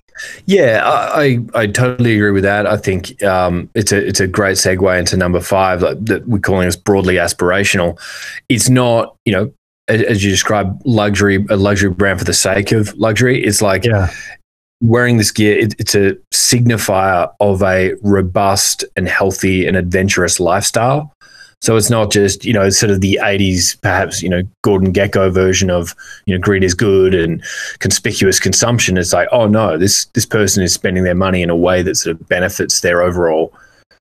yeah, 0.45 0.81
I, 0.85 1.39
I 1.53 1.67
totally 1.67 2.15
agree 2.15 2.31
with 2.31 2.43
that. 2.43 2.67
I 2.67 2.77
think 2.77 3.23
um, 3.23 3.69
it's 3.73 3.91
a 3.91 4.05
it's 4.05 4.19
a 4.19 4.27
great 4.27 4.57
segue 4.57 4.99
into 4.99 5.15
number 5.17 5.39
five 5.39 5.81
like, 5.81 6.03
that 6.05 6.27
we're 6.27 6.39
calling 6.39 6.65
this 6.65 6.75
broadly 6.75 7.15
aspirational. 7.15 7.99
It's 8.49 8.69
not 8.69 9.15
you 9.25 9.31
know 9.31 9.53
as 9.87 10.23
you 10.23 10.29
describe 10.29 10.79
luxury 10.85 11.45
a 11.49 11.55
luxury 11.55 11.89
brand 11.89 12.19
for 12.19 12.25
the 12.25 12.33
sake 12.33 12.71
of 12.71 12.93
luxury. 12.97 13.43
It's 13.43 13.61
like 13.61 13.85
yeah 13.85 14.11
wearing 14.81 15.17
this 15.17 15.31
gear, 15.31 15.57
it, 15.57 15.75
it's 15.79 15.95
a 15.95 16.13
signifier 16.31 17.31
of 17.39 17.61
a 17.63 17.93
robust 18.01 18.83
and 18.95 19.07
healthy 19.07 19.67
and 19.67 19.75
adventurous 19.75 20.39
lifestyle. 20.39 21.13
So 21.61 21.75
it's 21.75 21.89
not 21.89 22.09
just, 22.09 22.45
you 22.45 22.53
know, 22.53 22.69
sort 22.69 22.89
of 22.89 23.01
the 23.01 23.19
80s, 23.21 23.81
perhaps, 23.81 24.23
you 24.23 24.29
know, 24.29 24.43
Gordon 24.61 24.93
Gekko 24.93 25.31
version 25.31 25.69
of, 25.69 25.93
you 26.25 26.33
know, 26.33 26.41
greed 26.41 26.63
is 26.63 26.73
good 26.73 27.13
and 27.13 27.43
conspicuous 27.79 28.39
consumption. 28.39 28.97
It's 28.97 29.11
like, 29.11 29.27
oh 29.33 29.45
no, 29.45 29.77
this 29.77 30.05
this 30.13 30.25
person 30.25 30.63
is 30.63 30.73
spending 30.73 31.03
their 31.03 31.15
money 31.15 31.41
in 31.41 31.49
a 31.49 31.57
way 31.57 31.81
that 31.81 31.95
sort 31.95 32.15
of 32.15 32.29
benefits 32.29 32.79
their 32.79 33.01
overall 33.01 33.53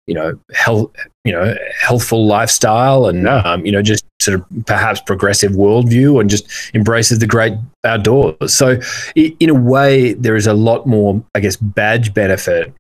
you 0.09 0.15
know 0.15 0.39
health 0.53 0.91
you 1.25 1.33
know 1.33 1.55
healthful 1.79 2.27
lifestyle 2.27 3.07
and 3.07 3.29
um, 3.29 3.65
you 3.65 3.71
know 3.71 3.83
just 3.83 4.05
sort 4.21 4.41
of 4.41 4.67
perhaps 4.67 5.01
progressive 5.03 5.53
worldview 5.53 6.21
and 6.21 6.29
just 6.29 6.49
embraces 6.75 7.19
the 7.21 7.27
great 7.27 7.53
outdoors. 7.85 8.55
So 8.55 8.81
in 9.15 9.51
a 9.51 9.55
way 9.55 10.15
there 10.15 10.35
is 10.35 10.47
a 10.47 10.55
lot 10.55 10.87
more 10.87 11.23
i 11.35 11.41
guess 11.41 11.57
badge 11.57 12.13
benefit 12.13 12.75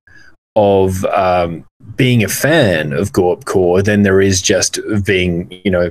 of 0.57 1.05
um, 1.05 1.65
being 1.95 2.25
a 2.25 2.29
fan 2.29 2.93
of 2.93 3.13
Gorp 3.13 3.45
Core 3.45 3.81
than 3.81 4.03
there 4.03 4.21
is 4.21 4.43
just 4.43 4.81
being 5.05 5.49
you 5.65 5.71
know 5.71 5.91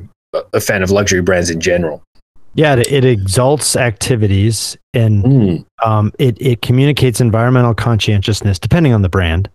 a 0.54 0.60
fan 0.60 0.84
of 0.84 0.92
luxury 0.92 1.22
brands 1.22 1.50
in 1.50 1.62
general 1.62 2.04
yeah, 2.54 2.76
it, 2.76 2.92
it 2.92 3.06
exalts 3.06 3.76
activities 3.76 4.78
and 4.94 5.24
mm. 5.24 5.66
um, 5.86 6.12
it 6.20 6.40
it 6.42 6.62
communicates 6.62 7.22
environmental 7.22 7.74
conscientiousness, 7.74 8.60
depending 8.60 8.94
on 8.94 9.02
the 9.02 9.10
brand 9.10 9.50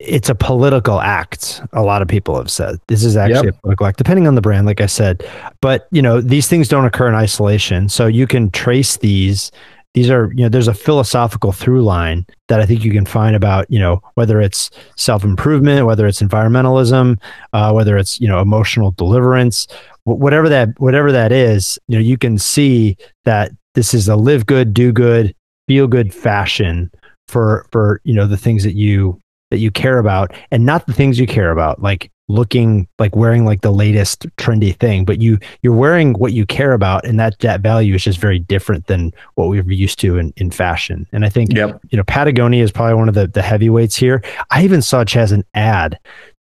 it's 0.00 0.30
a 0.30 0.34
political 0.34 0.98
act 1.00 1.62
a 1.74 1.82
lot 1.82 2.00
of 2.00 2.08
people 2.08 2.34
have 2.34 2.50
said 2.50 2.80
this 2.88 3.04
is 3.04 3.16
actually 3.18 3.48
yep. 3.48 3.54
a 3.54 3.60
political 3.60 3.86
act 3.86 3.98
depending 3.98 4.26
on 4.26 4.34
the 4.34 4.40
brand 4.40 4.66
like 4.66 4.80
i 4.80 4.86
said 4.86 5.22
but 5.60 5.86
you 5.90 6.00
know 6.00 6.22
these 6.22 6.48
things 6.48 6.68
don't 6.68 6.86
occur 6.86 7.06
in 7.06 7.14
isolation 7.14 7.86
so 7.86 8.06
you 8.06 8.26
can 8.26 8.50
trace 8.50 8.96
these 8.96 9.52
these 9.94 10.10
are 10.10 10.30
you 10.32 10.42
know 10.42 10.48
there's 10.48 10.68
a 10.68 10.74
philosophical 10.74 11.52
through 11.52 11.82
line 11.82 12.24
that 12.48 12.60
i 12.60 12.66
think 12.66 12.84
you 12.84 12.92
can 12.92 13.06
find 13.06 13.34
about 13.34 13.66
you 13.70 13.78
know 13.78 14.00
whether 14.14 14.40
it's 14.40 14.70
self-improvement 14.96 15.86
whether 15.86 16.06
it's 16.06 16.22
environmentalism 16.22 17.18
uh, 17.52 17.72
whether 17.72 17.96
it's 17.96 18.20
you 18.20 18.28
know 18.28 18.40
emotional 18.40 18.92
deliverance 18.92 19.66
whatever 20.04 20.48
that 20.48 20.68
whatever 20.78 21.12
that 21.12 21.32
is 21.32 21.78
you 21.88 21.96
know 21.96 22.02
you 22.02 22.16
can 22.16 22.38
see 22.38 22.96
that 23.24 23.50
this 23.74 23.94
is 23.94 24.08
a 24.08 24.16
live 24.16 24.46
good 24.46 24.72
do 24.72 24.92
good 24.92 25.34
feel 25.66 25.86
good 25.86 26.12
fashion 26.12 26.90
for 27.28 27.66
for 27.70 28.00
you 28.04 28.14
know 28.14 28.26
the 28.26 28.36
things 28.36 28.64
that 28.64 28.74
you 28.74 29.20
that 29.50 29.58
you 29.58 29.70
care 29.70 29.98
about 29.98 30.32
and 30.50 30.64
not 30.64 30.86
the 30.86 30.92
things 30.92 31.18
you 31.18 31.26
care 31.26 31.50
about. 31.50 31.82
Like 31.82 32.10
looking 32.30 32.86
like 32.98 33.14
wearing 33.16 33.44
like 33.44 33.60
the 33.62 33.72
latest 33.72 34.26
trendy 34.36 34.76
thing 34.76 35.04
but 35.04 35.20
you 35.20 35.38
you're 35.62 35.74
wearing 35.74 36.12
what 36.14 36.32
you 36.32 36.46
care 36.46 36.72
about 36.72 37.04
and 37.04 37.18
that 37.18 37.38
that 37.40 37.60
value 37.60 37.94
is 37.94 38.04
just 38.04 38.18
very 38.18 38.38
different 38.38 38.86
than 38.86 39.12
what 39.34 39.48
we're 39.48 39.68
used 39.70 39.98
to 39.98 40.16
in, 40.16 40.32
in 40.36 40.50
fashion. 40.50 41.06
And 41.12 41.24
i 41.24 41.28
think 41.28 41.52
yep. 41.52 41.80
you 41.90 41.96
know 41.96 42.04
patagonia 42.04 42.62
is 42.62 42.70
probably 42.70 42.94
one 42.94 43.08
of 43.08 43.14
the 43.14 43.26
the 43.26 43.42
heavyweights 43.42 43.96
here. 43.96 44.22
I 44.50 44.62
even 44.64 44.82
saw 44.82 45.04
chaz 45.04 45.32
an 45.32 45.44
ad. 45.54 45.98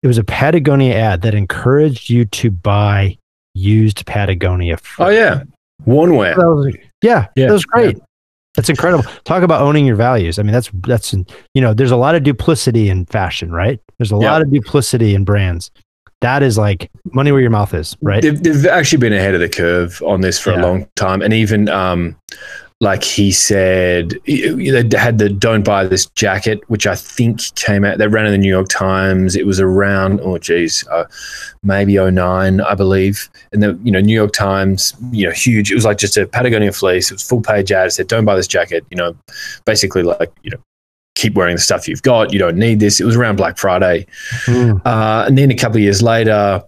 It 0.02 0.06
was 0.06 0.18
a 0.18 0.24
patagonia 0.24 0.94
ad 0.94 1.22
that 1.22 1.34
encouraged 1.34 2.10
you 2.10 2.24
to 2.24 2.50
buy 2.50 3.18
used 3.54 4.06
patagonia 4.06 4.78
oh 4.98 5.08
yeah. 5.08 5.42
One 5.84 6.16
way. 6.16 6.34
Yeah, 7.02 7.28
yeah, 7.36 7.46
that 7.46 7.52
was 7.52 7.64
great. 7.64 7.96
Yeah. 7.96 8.04
That's 8.58 8.68
incredible. 8.68 9.04
Talk 9.22 9.44
about 9.44 9.62
owning 9.62 9.86
your 9.86 9.94
values. 9.94 10.40
I 10.40 10.42
mean, 10.42 10.52
that's 10.52 10.68
that's 10.74 11.12
you 11.12 11.60
know, 11.60 11.74
there's 11.74 11.92
a 11.92 11.96
lot 11.96 12.16
of 12.16 12.24
duplicity 12.24 12.90
in 12.90 13.06
fashion, 13.06 13.52
right? 13.52 13.80
There's 13.98 14.10
a 14.10 14.16
lot 14.16 14.42
of 14.42 14.50
duplicity 14.52 15.14
in 15.14 15.24
brands. 15.24 15.70
That 16.22 16.42
is 16.42 16.58
like 16.58 16.90
money 17.12 17.30
where 17.30 17.40
your 17.40 17.50
mouth 17.50 17.72
is, 17.72 17.96
right? 18.02 18.20
They've, 18.20 18.42
they've 18.42 18.66
actually 18.66 18.98
been 18.98 19.12
ahead 19.12 19.34
of 19.34 19.40
the 19.40 19.48
curve 19.48 20.02
on 20.04 20.22
this 20.22 20.40
for 20.40 20.50
yeah. 20.50 20.60
a 20.60 20.62
long 20.62 20.88
time, 20.96 21.22
and 21.22 21.32
even 21.32 21.68
um, 21.68 22.16
like 22.80 23.02
he 23.02 23.32
said, 23.32 24.10
they 24.24 24.88
had 24.96 25.18
the 25.18 25.28
"Don't 25.28 25.64
buy 25.64 25.84
this 25.84 26.06
jacket," 26.14 26.60
which 26.68 26.86
I 26.86 26.94
think 26.94 27.40
came 27.56 27.84
out. 27.84 27.98
They 27.98 28.06
ran 28.06 28.26
in 28.26 28.32
the 28.32 28.38
New 28.38 28.48
York 28.48 28.68
Times. 28.68 29.34
It 29.34 29.46
was 29.46 29.58
around 29.58 30.20
oh 30.22 30.38
geez, 30.38 30.86
uh, 30.88 31.04
maybe 31.64 31.98
09, 31.98 32.60
I 32.60 32.74
believe. 32.76 33.28
And 33.52 33.62
the 33.62 33.78
you 33.82 33.90
know 33.90 33.98
New 34.00 34.14
York 34.14 34.32
Times, 34.32 34.94
you 35.10 35.26
know, 35.26 35.32
huge. 35.32 35.72
It 35.72 35.74
was 35.74 35.84
like 35.84 35.98
just 35.98 36.16
a 36.16 36.26
Patagonia 36.26 36.70
fleece. 36.70 37.10
It 37.10 37.14
was 37.14 37.22
full 37.22 37.40
page 37.40 37.72
ad. 37.72 37.88
It 37.88 37.90
said, 37.90 38.06
"Don't 38.06 38.24
buy 38.24 38.36
this 38.36 38.46
jacket." 38.46 38.84
You 38.90 38.96
know, 38.96 39.16
basically 39.64 40.04
like 40.04 40.32
you 40.42 40.50
know 40.50 40.58
keep 41.16 41.34
wearing 41.34 41.56
the 41.56 41.60
stuff 41.60 41.88
you've 41.88 42.02
got. 42.02 42.32
You 42.32 42.38
don't 42.38 42.56
need 42.56 42.78
this. 42.78 43.00
It 43.00 43.04
was 43.04 43.16
around 43.16 43.36
Black 43.36 43.58
Friday. 43.58 44.06
Mm. 44.46 44.80
Uh, 44.86 45.24
and 45.26 45.36
then 45.36 45.50
a 45.50 45.56
couple 45.56 45.78
of 45.78 45.82
years 45.82 46.00
later, 46.00 46.62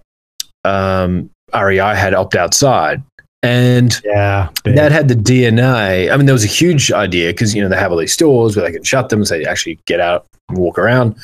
um, 0.64 1.30
REI 1.54 1.94
had 1.94 2.14
opt 2.14 2.34
outside. 2.34 3.00
And 3.42 3.98
yeah, 4.04 4.50
big. 4.64 4.76
that 4.76 4.92
had 4.92 5.08
the 5.08 5.14
DNA. 5.14 6.12
I 6.12 6.16
mean, 6.16 6.26
there 6.26 6.34
was 6.34 6.44
a 6.44 6.48
huge 6.48 6.92
idea 6.92 7.30
because 7.30 7.54
you 7.54 7.62
know 7.62 7.68
they 7.68 7.76
have 7.76 7.90
all 7.90 7.98
these 7.98 8.12
stores 8.12 8.54
where 8.54 8.66
they 8.66 8.72
can 8.72 8.84
shut 8.84 9.08
them, 9.08 9.24
so 9.24 9.38
they 9.38 9.46
actually 9.46 9.78
get 9.86 10.00
out 10.00 10.26
and 10.48 10.58
walk 10.58 10.78
around. 10.78 11.16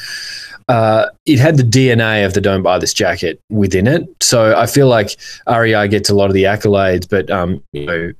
Uh, 0.69 1.07
it 1.27 1.39
had 1.39 1.59
the 1.59 1.63
DNA 1.63 2.25
of 2.25 2.33
the 2.33 2.41
"Don't 2.41 2.63
buy 2.63 2.79
this 2.79 2.95
jacket" 2.95 3.41
within 3.51 3.87
it. 3.87 4.09
So 4.23 4.57
I 4.57 4.67
feel 4.67 4.89
like 4.89 5.17
REI 5.47 5.89
gets 5.89 6.09
a 6.09 6.15
lot 6.15 6.27
of 6.31 6.35
the 6.35 6.45
accolades, 6.45 7.07
but 7.09 7.31
um, 7.31 7.63
you 7.73 7.87
know, 7.87 8.13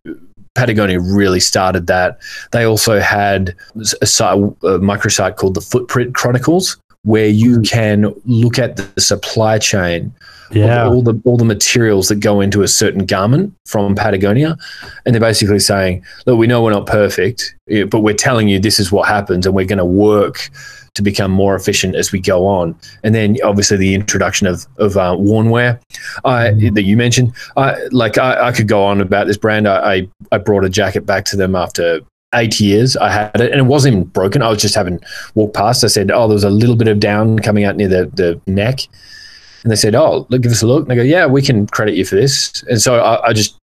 Patagonia 0.55 1.01
really 1.01 1.41
started 1.41 1.87
that. 1.87 2.19
They 2.53 2.65
also 2.65 3.01
had 3.01 3.55
a, 4.01 4.07
site, 4.07 4.39
a 4.39 4.79
microsite 4.79 5.37
called 5.37 5.55
the 5.55 5.61
Footprint 5.61 6.15
Chronicles, 6.15 6.79
where 7.03 7.29
you 7.29 7.61
can 7.63 8.15
look 8.25 8.59
at 8.59 8.77
the 8.77 9.01
supply 9.01 9.59
chain 9.59 10.13
yeah. 10.51 10.87
all 10.87 11.03
the 11.03 11.21
all 11.25 11.37
the 11.37 11.45
materials 11.45 12.09
that 12.09 12.17
go 12.17 12.41
into 12.41 12.63
a 12.63 12.69
certain 12.69 13.07
garment 13.07 13.55
from 13.67 13.95
Patagonia, 13.95 14.57
and 15.05 15.15
they're 15.15 15.21
basically 15.21 15.59
saying, 15.59 16.05
"Look, 16.27 16.39
we 16.39 16.47
know 16.47 16.63
we're 16.63 16.71
not 16.71 16.87
perfect, 16.87 17.55
but 17.89 18.01
we're 18.01 18.15
telling 18.15 18.49
you 18.49 18.59
this 18.59 18.79
is 18.79 18.93
what 18.93 19.09
happens, 19.09 19.47
and 19.47 19.55
we're 19.55 19.67
going 19.67 19.79
to 19.79 19.85
work 19.85 20.51
to 20.95 21.03
become 21.03 21.31
more 21.31 21.55
efficient 21.55 21.95
as 21.95 22.13
we 22.13 22.21
go 22.21 22.47
on." 22.47 22.77
And 23.03 23.15
then 23.15 23.37
obviously 23.43 23.77
the 23.77 23.95
introduction 23.95 24.47
of 24.47 24.67
of 24.79 24.97
uh, 24.97 25.17
Worn 25.19 25.51
Wear 25.51 25.81
I, 26.25 26.49
mm-hmm. 26.49 26.75
that 26.75 26.83
you 26.83 26.97
mentioned, 26.97 27.33
I, 27.57 27.77
like 27.91 28.19
I, 28.19 28.49
I, 28.49 28.53
could 28.53 28.69
go 28.69 28.85
on 28.85 29.01
about 29.01 29.27
this 29.27 29.37
brand. 29.37 29.67
I, 29.67 29.95
I 29.95 30.09
I 30.33 30.39
brought 30.39 30.65
a 30.65 30.71
jacket 30.71 31.07
back 31.07 31.25
to 31.27 31.37
them 31.37 31.55
after 31.55 32.01
eight 32.37 32.61
years 32.61 32.97
I 32.97 33.11
had 33.11 33.41
it 33.41 33.51
and 33.51 33.61
it 33.61 33.65
wasn't 33.65 33.95
even 33.95 34.05
broken. 34.09 34.43
I 34.43 34.49
was 34.49 34.63
just 34.63 34.75
having 34.75 35.01
walked 35.35 35.55
past. 35.55 35.83
I 35.83 35.89
said, 35.89 36.11
Oh, 36.11 36.29
there 36.29 36.35
was 36.35 36.45
a 36.45 36.51
little 36.51 36.77
bit 36.77 36.89
of 36.89 37.01
down 37.01 37.39
coming 37.41 37.65
out 37.65 37.77
near 37.77 37.89
the, 37.89 38.07
the 38.15 38.41
neck. 38.47 38.81
And 39.67 39.73
they 39.73 39.77
said, 39.77 39.97
"Oh, 39.97 40.29
look, 40.29 40.43
give 40.43 40.53
us 40.53 40.63
a 40.63 40.67
look." 40.69 40.83
And 40.83 40.91
they 40.93 40.95
go, 40.95 41.03
"Yeah, 41.03 41.27
we 41.27 41.43
can 41.43 41.67
credit 41.67 41.97
you 41.97 42.05
for 42.05 42.15
this." 42.15 42.63
And 42.71 42.81
so 42.81 43.01
I, 43.01 43.31
I 43.31 43.33
just, 43.33 43.59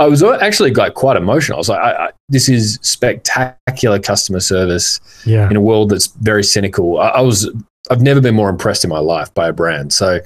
I 0.00 0.08
was 0.08 0.20
actually 0.20 0.72
like 0.72 0.94
quite 0.94 1.16
emotional. 1.16 1.58
I 1.58 1.60
was 1.60 1.68
like, 1.68 1.78
I, 1.78 2.06
I, 2.06 2.10
"This 2.28 2.48
is 2.48 2.80
spectacular 2.82 4.00
customer 4.00 4.40
service 4.40 4.98
yeah. 5.24 5.48
in 5.48 5.54
a 5.54 5.60
world 5.60 5.90
that's 5.90 6.08
very 6.08 6.42
cynical." 6.42 6.98
I, 6.98 7.20
was 7.20 7.48
I've 7.88 8.02
never 8.02 8.20
been 8.20 8.34
more 8.34 8.48
impressed 8.48 8.82
in 8.82 8.90
my 8.90 8.98
life 8.98 9.32
by 9.32 9.46
a 9.46 9.52
brand. 9.52 9.92
So, 9.92 10.18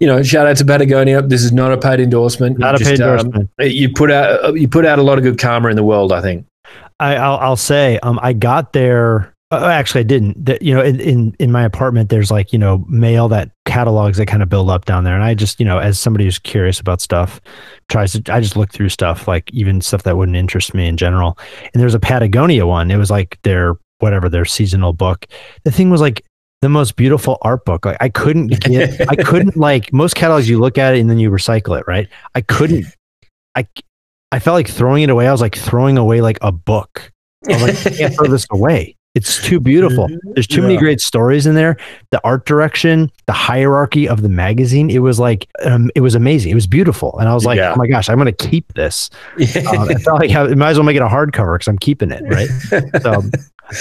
you 0.00 0.06
know, 0.06 0.22
shout 0.22 0.46
out 0.46 0.56
to 0.56 0.64
Patagonia. 0.64 1.20
This 1.20 1.44
is 1.44 1.52
not 1.52 1.70
a 1.70 1.76
paid 1.76 2.00
endorsement. 2.00 2.58
Not 2.58 2.80
You 2.80 2.86
a 2.86 2.88
paid 2.88 3.00
um, 3.02 3.18
endorsement. 3.18 3.50
you 3.58 3.92
put 3.92 4.10
out 4.10 4.54
you 4.54 4.66
put 4.66 4.86
out 4.86 4.98
a 4.98 5.02
lot 5.02 5.18
of 5.18 5.24
good 5.24 5.38
karma 5.38 5.68
in 5.68 5.76
the 5.76 5.84
world. 5.84 6.10
I 6.10 6.22
think. 6.22 6.46
I, 7.00 7.16
I'll, 7.16 7.36
I'll 7.38 7.56
say, 7.56 7.98
um, 8.02 8.18
I 8.22 8.32
got 8.32 8.72
there. 8.72 9.34
Uh, 9.50 9.66
actually, 9.66 10.00
I 10.00 10.04
didn't. 10.04 10.44
The- 10.44 10.58
you 10.60 10.74
know, 10.74 10.82
in, 10.82 11.00
in 11.00 11.36
in 11.38 11.52
my 11.52 11.62
apartment, 11.64 12.08
there's 12.08 12.30
like 12.30 12.52
you 12.52 12.58
know 12.58 12.84
mail 12.88 13.28
that 13.28 13.50
catalogs 13.66 14.16
that 14.18 14.26
kind 14.26 14.42
of 14.42 14.48
build 14.48 14.70
up 14.70 14.84
down 14.84 15.04
there, 15.04 15.14
and 15.14 15.22
I 15.22 15.34
just 15.34 15.60
you 15.60 15.66
know, 15.66 15.78
as 15.78 15.98
somebody 15.98 16.24
who's 16.24 16.38
curious 16.38 16.80
about 16.80 17.00
stuff, 17.00 17.40
tries 17.88 18.12
to. 18.12 18.32
I 18.32 18.40
just 18.40 18.56
look 18.56 18.72
through 18.72 18.88
stuff 18.88 19.28
like 19.28 19.50
even 19.52 19.80
stuff 19.80 20.02
that 20.04 20.16
wouldn't 20.16 20.36
interest 20.36 20.74
me 20.74 20.88
in 20.88 20.96
general. 20.96 21.38
And 21.72 21.80
there's 21.80 21.94
a 21.94 22.00
Patagonia 22.00 22.66
one. 22.66 22.90
It 22.90 22.96
was 22.96 23.10
like 23.10 23.38
their 23.42 23.76
whatever 23.98 24.28
their 24.28 24.44
seasonal 24.44 24.92
book. 24.92 25.26
The 25.64 25.70
thing 25.70 25.90
was 25.90 26.00
like 26.00 26.24
the 26.62 26.68
most 26.68 26.96
beautiful 26.96 27.38
art 27.42 27.64
book. 27.64 27.84
Like 27.84 27.98
I 28.00 28.08
couldn't 28.08 28.48
get. 28.60 29.08
I 29.08 29.16
couldn't 29.16 29.56
like 29.68 29.92
most 29.92 30.14
catalogs. 30.16 30.48
You 30.48 30.58
look 30.58 30.78
at 30.78 30.94
it 30.94 31.00
and 31.00 31.10
then 31.10 31.18
you 31.18 31.30
recycle 31.30 31.78
it, 31.78 31.84
right? 31.86 32.08
I 32.34 32.40
couldn't. 32.40 32.86
I 33.54 33.66
I 34.34 34.40
felt 34.40 34.56
like 34.56 34.66
throwing 34.68 35.04
it 35.04 35.10
away. 35.10 35.28
I 35.28 35.32
was 35.32 35.40
like 35.40 35.54
throwing 35.54 35.96
away 35.96 36.20
like 36.20 36.38
a 36.42 36.50
book. 36.50 37.12
I 37.48 37.52
was 37.52 37.62
like, 37.62 37.94
I 37.94 37.96
can't 37.96 38.14
throw 38.16 38.26
this 38.26 38.48
away. 38.50 38.96
It's 39.14 39.40
too 39.40 39.60
beautiful. 39.60 40.08
There's 40.32 40.48
too 40.48 40.60
many 40.60 40.76
great 40.76 41.00
stories 41.00 41.46
in 41.46 41.54
there. 41.54 41.76
The 42.10 42.20
art 42.24 42.46
direction, 42.46 43.12
the 43.26 43.32
hierarchy 43.32 44.08
of 44.08 44.22
the 44.22 44.28
magazine, 44.28 44.90
it 44.90 44.98
was 44.98 45.20
like, 45.20 45.48
um, 45.64 45.88
it 45.94 46.00
was 46.00 46.16
amazing. 46.16 46.50
It 46.50 46.56
was 46.56 46.66
beautiful. 46.66 47.16
And 47.20 47.28
I 47.28 47.34
was 47.34 47.44
like, 47.44 47.58
Yeah. 47.58 47.74
oh 47.74 47.76
my 47.76 47.86
gosh, 47.86 48.08
I'm 48.08 48.16
going 48.18 48.34
to 48.34 48.48
keep 48.48 48.74
this. 48.74 49.10
Yeah. 49.38 49.60
Um, 49.70 49.88
I 49.88 49.94
felt 49.94 50.18
like 50.18 50.32
I 50.32 50.48
might 50.54 50.70
as 50.70 50.78
well 50.78 50.84
make 50.84 50.96
it 50.96 51.02
a 51.02 51.06
hardcover 51.06 51.54
because 51.54 51.68
I'm 51.68 51.78
keeping 51.78 52.10
it. 52.10 52.24
Right. 52.24 52.48
So, 53.02 53.22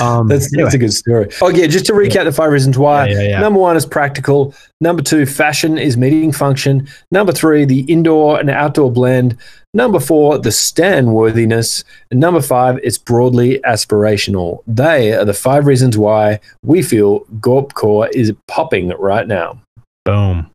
um, 0.05 0.27
That's, 0.27 0.53
anyway. 0.53 0.65
that's 0.65 0.75
a 0.75 0.77
good 0.77 0.93
story. 0.93 1.29
Oh 1.41 1.49
yeah, 1.49 1.65
just 1.65 1.87
to 1.87 1.93
recap 1.93 2.25
the 2.25 2.31
five 2.31 2.51
reasons 2.51 2.77
why. 2.77 3.07
Yeah, 3.07 3.13
yeah, 3.15 3.27
yeah. 3.29 3.39
Number 3.39 3.59
one 3.59 3.75
is 3.75 3.87
practical. 3.87 4.53
Number 4.81 5.01
two, 5.01 5.25
fashion 5.25 5.79
is 5.79 5.97
meeting 5.97 6.31
function. 6.31 6.87
Number 7.09 7.31
three, 7.31 7.65
the 7.65 7.79
indoor 7.91 8.39
and 8.39 8.51
outdoor 8.51 8.91
blend. 8.91 9.35
Number 9.73 9.99
four, 9.99 10.37
the 10.37 10.51
stand 10.51 11.13
worthiness. 11.13 11.83
And 12.11 12.19
number 12.19 12.41
five, 12.41 12.79
it's 12.83 12.97
broadly 12.97 13.59
aspirational. 13.65 14.63
They 14.67 15.13
are 15.13 15.25
the 15.25 15.33
five 15.33 15.65
reasons 15.65 15.97
why 15.97 16.39
we 16.63 16.83
feel 16.83 17.19
Gorp 17.41 17.73
Core 17.73 18.07
is 18.09 18.33
popping 18.47 18.89
right 18.99 19.27
now. 19.27 19.59
Boom. 20.05 20.49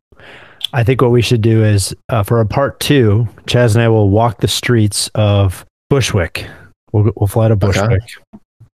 I 0.71 0.83
think 0.83 1.01
what 1.01 1.11
we 1.11 1.21
should 1.21 1.41
do 1.41 1.63
is 1.63 1.95
uh, 2.09 2.23
for 2.23 2.39
a 2.39 2.45
part 2.45 2.79
two, 2.79 3.27
Chaz 3.45 3.75
and 3.75 3.83
I 3.83 3.89
will 3.89 4.09
walk 4.09 4.39
the 4.39 4.47
streets 4.47 5.09
of 5.15 5.65
Bushwick. 5.89 6.45
We'll, 6.93 7.11
we'll 7.15 7.27
fly 7.27 7.47
to 7.47 7.55
Bushwick 7.55 8.01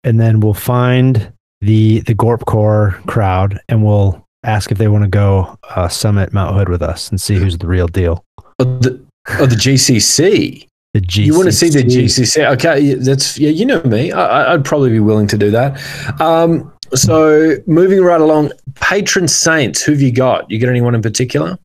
and 0.05 0.19
then 0.19 0.39
we'll 0.39 0.53
find 0.53 1.33
the 1.59 1.99
the 2.01 2.13
Gorp 2.13 2.45
Core 2.45 2.97
crowd 3.07 3.59
and 3.67 3.83
we'll 3.83 4.23
ask 4.43 4.71
if 4.71 4.77
they 4.77 4.87
want 4.87 5.03
to 5.03 5.09
go 5.09 5.57
uh, 5.71 5.89
summit 5.89 6.31
Mount 6.31 6.55
Hood 6.55 6.69
with 6.69 6.81
us 6.81 7.09
and 7.09 7.19
see 7.19 7.35
who's 7.35 7.57
the 7.57 7.67
real 7.67 7.87
deal. 7.87 8.23
The, 8.59 9.03
oh, 9.39 9.45
the 9.45 9.55
GCC. 9.55 10.67
The 10.93 11.01
GCC. 11.01 11.25
You 11.25 11.33
want 11.35 11.45
to 11.47 11.51
see 11.51 11.69
the 11.69 11.83
GCC? 11.83 12.51
Okay, 12.53 12.93
that's 12.95 13.37
yeah. 13.37 13.49
You 13.49 13.65
know 13.65 13.81
me. 13.83 14.11
I, 14.11 14.53
I'd 14.53 14.63
probably 14.63 14.89
be 14.91 14.99
willing 15.01 15.27
to 15.27 15.37
do 15.37 15.51
that. 15.51 15.81
Um, 16.21 16.71
so 16.93 17.55
moving 17.67 18.01
right 18.01 18.21
along, 18.21 18.51
patron 18.75 19.27
saints. 19.27 19.81
Who've 19.81 20.01
you 20.01 20.11
got? 20.13 20.49
You 20.49 20.59
got 20.59 20.69
anyone 20.69 20.95
in 20.95 21.01
particular? 21.01 21.57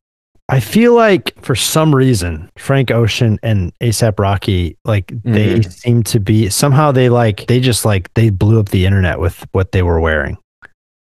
I 0.49 0.59
feel 0.59 0.93
like 0.93 1.33
for 1.41 1.55
some 1.55 1.95
reason 1.95 2.49
Frank 2.57 2.91
Ocean 2.91 3.39
and 3.41 3.71
ASAP 3.79 4.19
Rocky 4.19 4.75
like 4.83 5.13
they 5.23 5.59
Mhm. 5.59 5.71
seem 5.71 6.03
to 6.03 6.19
be 6.19 6.49
somehow 6.49 6.91
they 6.91 7.07
like 7.07 7.47
they 7.47 7.61
just 7.61 7.85
like 7.85 8.13
they 8.15 8.29
blew 8.31 8.59
up 8.59 8.67
the 8.67 8.85
internet 8.85 9.17
with 9.21 9.45
what 9.53 9.71
they 9.71 9.81
were 9.81 10.01
wearing. 10.01 10.37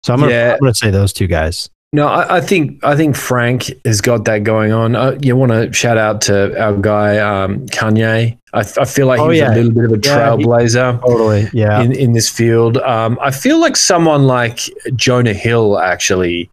So 0.03 0.13
I'm 0.13 0.19
gonna, 0.19 0.31
Yeah. 0.33 0.53
I'm 0.53 0.59
gonna 0.59 0.73
say 0.73 0.91
those 0.91 1.13
two 1.13 1.27
guys. 1.27 1.69
No, 1.91 2.07
I, 2.07 2.37
I 2.37 2.41
think 2.41 2.83
I 2.83 2.95
think 2.95 3.15
Frank 3.15 3.71
has 3.83 3.99
got 3.99 4.25
that 4.25 4.43
going 4.43 4.71
on. 4.71 4.95
Uh, 4.95 5.17
you 5.21 5.35
want 5.35 5.51
to 5.51 5.73
shout 5.73 5.97
out 5.97 6.21
to 6.21 6.55
our 6.61 6.77
guy 6.77 7.17
um, 7.17 7.65
Kanye. 7.67 8.37
I, 8.53 8.59
I 8.59 8.85
feel 8.85 9.07
like 9.07 9.19
Oh, 9.19 9.29
he's 9.29 9.39
yeah. 9.39 9.53
a 9.53 9.55
little 9.55 9.71
bit 9.71 9.85
of 9.85 9.91
a 9.93 9.99
Yeah, 10.03 10.35
he- 10.37 10.43
trailblazer. 10.43 11.01
Totally. 11.01 11.47
Yeah. 11.51 11.81
in, 11.81 11.91
in 11.91 12.13
this 12.13 12.29
field. 12.29 12.77
Um, 12.77 13.17
I 13.21 13.31
feel 13.31 13.59
like 13.59 13.75
someone 13.75 14.23
like 14.25 14.59
Jonah 14.95 15.33
Hill, 15.33 15.79
actually, 15.79 16.51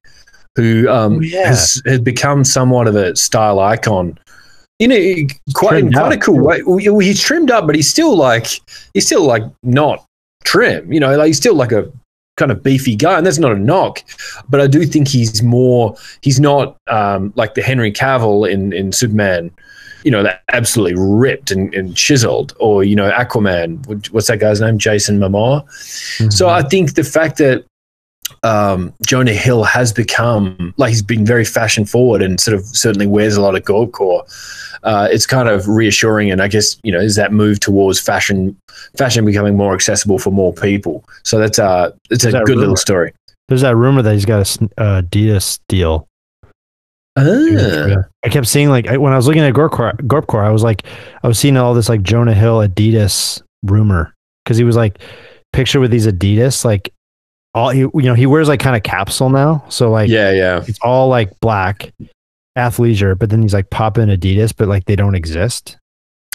who 0.56 0.88
um, 0.88 1.16
Oh, 1.16 1.20
yeah. 1.20 1.48
has, 1.48 1.82
has 1.84 2.00
become 2.00 2.42
somewhat 2.42 2.88
of 2.88 2.96
a 2.96 3.14
style 3.14 3.60
icon. 3.60 4.18
You 4.78 4.88
know, 4.88 5.26
quite 5.54 5.78
in 5.78 5.92
quite 5.92 6.12
a 6.12 6.18
cool 6.18 6.38
way. 6.40 6.62
Well, 6.62 6.78
He's 6.98 7.20
trimmed 7.20 7.50
up, 7.50 7.66
but 7.66 7.74
he's 7.76 7.88
still 7.90 8.16
like 8.16 8.46
he's 8.94 9.04
still 9.06 9.24
like 9.24 9.42
not 9.62 10.02
trim. 10.44 10.90
You 10.92 11.00
know, 11.00 11.14
like 11.16 11.26
he's 11.28 11.36
still 11.38 11.54
like 11.54 11.72
a 11.72 11.90
kind 12.36 12.50
of 12.50 12.62
beefy 12.62 12.96
guy, 12.96 13.18
and 13.18 13.26
that's 13.26 13.38
not 13.38 13.52
a 13.52 13.58
knock. 13.58 14.02
But 14.48 14.60
I 14.60 14.66
do 14.66 14.84
think 14.86 15.08
he's 15.08 15.42
more. 15.42 15.96
He's 16.22 16.38
not 16.38 16.76
um, 16.86 17.32
like 17.36 17.54
the 17.54 17.62
Henry 17.62 17.92
Cavill 17.92 18.50
in 18.50 18.72
in 18.72 18.92
Superman. 18.92 19.50
You 20.04 20.12
know, 20.12 20.22
that 20.22 20.42
absolutely 20.52 20.94
ripped 20.96 21.50
and, 21.50 21.74
and 21.74 21.96
chiseled, 21.96 22.54
or 22.60 22.84
you 22.84 22.94
know, 22.94 23.10
Aquaman. 23.10 24.10
What's 24.12 24.28
that 24.28 24.38
guy's 24.38 24.60
name? 24.60 24.78
Jason 24.78 25.18
Momoa. 25.18 25.64
Mm-hmm. 25.64 26.30
So 26.30 26.48
I 26.48 26.62
think 26.62 26.94
the 26.94 27.02
fact 27.02 27.38
that 27.38 27.64
um, 28.42 28.92
Jonah 29.04 29.32
Hill 29.32 29.64
has 29.64 29.92
become 29.92 30.74
like 30.76 30.90
he's 30.90 31.02
been 31.02 31.24
very 31.24 31.44
fashion 31.44 31.84
forward 31.84 32.22
and 32.22 32.40
sort 32.40 32.56
of 32.56 32.64
certainly 32.66 33.06
wears 33.06 33.36
a 33.36 33.40
lot 33.40 33.54
of 33.54 33.64
gold 33.64 33.92
core. 33.92 34.24
Uh, 34.82 35.08
it's 35.10 35.26
kind 35.26 35.48
of 35.48 35.66
reassuring, 35.68 36.30
and 36.30 36.40
I 36.40 36.48
guess 36.48 36.78
you 36.82 36.92
know 36.92 37.00
is 37.00 37.16
that 37.16 37.32
move 37.32 37.60
towards 37.60 37.98
fashion, 37.98 38.56
fashion 38.96 39.24
becoming 39.24 39.56
more 39.56 39.74
accessible 39.74 40.18
for 40.18 40.30
more 40.30 40.52
people. 40.52 41.04
So 41.24 41.38
that's 41.38 41.58
uh, 41.58 41.90
it's 42.10 42.24
a 42.24 42.28
Is 42.28 42.32
that 42.34 42.44
good 42.44 42.58
little 42.58 42.76
story. 42.76 43.12
There's 43.48 43.62
that 43.62 43.76
rumor 43.76 44.02
that 44.02 44.12
he's 44.12 44.24
got 44.24 44.38
a 44.38 44.64
uh, 44.80 45.02
Adidas 45.02 45.58
deal. 45.68 46.08
Ah, 47.18 48.02
I 48.24 48.28
kept 48.28 48.46
seeing 48.46 48.68
like 48.68 48.86
I, 48.88 48.98
when 48.98 49.12
I 49.12 49.16
was 49.16 49.26
looking 49.26 49.42
at 49.42 49.54
Gorpcore, 49.54 49.94
Gorpcore, 50.02 50.44
I 50.44 50.50
was 50.50 50.62
like, 50.62 50.84
I 51.22 51.28
was 51.28 51.38
seeing 51.38 51.56
all 51.56 51.72
this 51.72 51.88
like 51.88 52.02
Jonah 52.02 52.34
Hill 52.34 52.58
Adidas 52.58 53.42
rumor 53.64 54.14
because 54.44 54.58
he 54.58 54.64
was 54.64 54.76
like 54.76 54.98
picture 55.52 55.80
with 55.80 55.90
these 55.90 56.06
Adidas 56.06 56.64
like 56.64 56.92
all 57.56 57.70
he, 57.70 57.80
you 57.80 57.90
know 57.94 58.14
he 58.14 58.26
wears 58.26 58.46
like 58.48 58.60
kind 58.60 58.76
of 58.76 58.82
capsule 58.84 59.30
now, 59.30 59.64
so 59.68 59.90
like 59.90 60.08
yeah, 60.08 60.30
yeah. 60.30 60.62
it's 60.68 60.78
all 60.82 61.08
like 61.08 61.38
black 61.40 61.92
athleisure, 62.56 63.18
but 63.18 63.30
then 63.30 63.42
he's 63.42 63.54
like 63.54 63.70
popping 63.70 64.06
Adidas, 64.08 64.54
but 64.56 64.68
like 64.68 64.84
they 64.84 64.96
don't 64.96 65.14
exist. 65.14 65.76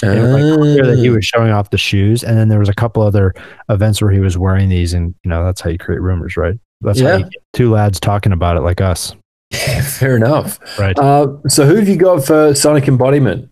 And 0.03 0.17
it 0.17 0.21
was, 0.23 0.31
like, 0.31 0.59
clear 0.59 0.85
that 0.87 0.97
he 0.97 1.09
Ah. 1.09 1.13
was 1.13 1.25
showing 1.25 1.51
off 1.51 1.69
the 1.69 1.77
shoes, 1.77 2.23
and 2.23 2.35
then 2.37 2.47
there 2.49 2.57
was 2.59 2.69
a 2.69 2.73
couple 2.73 3.03
other 3.03 3.33
events 3.69 4.01
where 4.01 4.09
he 4.11 4.19
was 4.19 4.35
wearing 4.37 4.67
these, 4.69 4.93
and 4.93 5.13
you 5.23 5.29
know 5.29 5.45
that's 5.45 5.61
how 5.61 5.69
you 5.69 5.77
create 5.77 6.01
rumors, 6.01 6.35
right? 6.37 6.57
That's 6.81 6.99
how 6.99 7.07
Yeah. 7.09 7.17
you 7.17 7.23
get 7.25 7.43
two 7.53 7.69
lads 7.71 7.99
talking 7.99 8.31
about 8.31 8.57
it 8.57 8.61
like 8.61 8.81
us, 8.81 9.13
Yeah, 9.51 9.81
fair 9.83 10.15
enough. 10.15 10.57
right? 10.79 10.97
Uh, 10.97 11.27
so 11.47 11.65
who 11.67 11.75
have 11.75 11.87
you 11.87 11.97
got 11.97 12.25
for 12.25 12.55
Sonic 12.55 12.87
embodiment? 12.87 13.47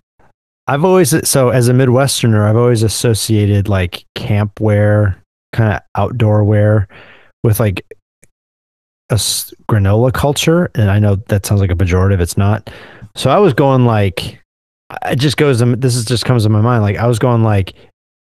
I've 0.65 0.84
always 0.84 1.13
so 1.29 1.49
as 1.49 1.67
a 1.69 1.73
Midwesterner, 1.73 2.47
I've 2.49 2.58
always 2.58 2.82
associated 2.84 3.67
like 3.69 4.05
camp 4.15 4.60
wear, 4.60 5.17
kind 5.53 5.73
of 5.73 5.82
outdoor 5.95 6.43
wear, 6.43 6.88
with 7.43 7.60
like 7.60 7.86
a 9.10 9.15
s- 9.15 9.54
granola 9.69 10.13
culture, 10.13 10.69
and 10.75 10.89
I 10.91 10.99
know 10.99 11.15
that 11.28 11.45
sounds 11.45 11.62
like 11.62 11.71
a 11.71 11.75
pejorative. 11.75 12.19
It's 12.19 12.38
not. 12.38 12.69
So 13.15 13.30
I 13.30 13.38
was 13.38 13.54
going 13.54 13.86
like, 13.86 14.39
it 15.06 15.15
just 15.17 15.38
goes. 15.38 15.60
This 15.60 15.95
is 15.95 16.06
just 16.06 16.25
comes 16.25 16.43
to 16.43 16.49
my 16.49 16.62
mind. 16.62 16.84
Like 16.84 16.97
I 16.97 17.08
was 17.08 17.19
going 17.19 17.43
like 17.43 17.73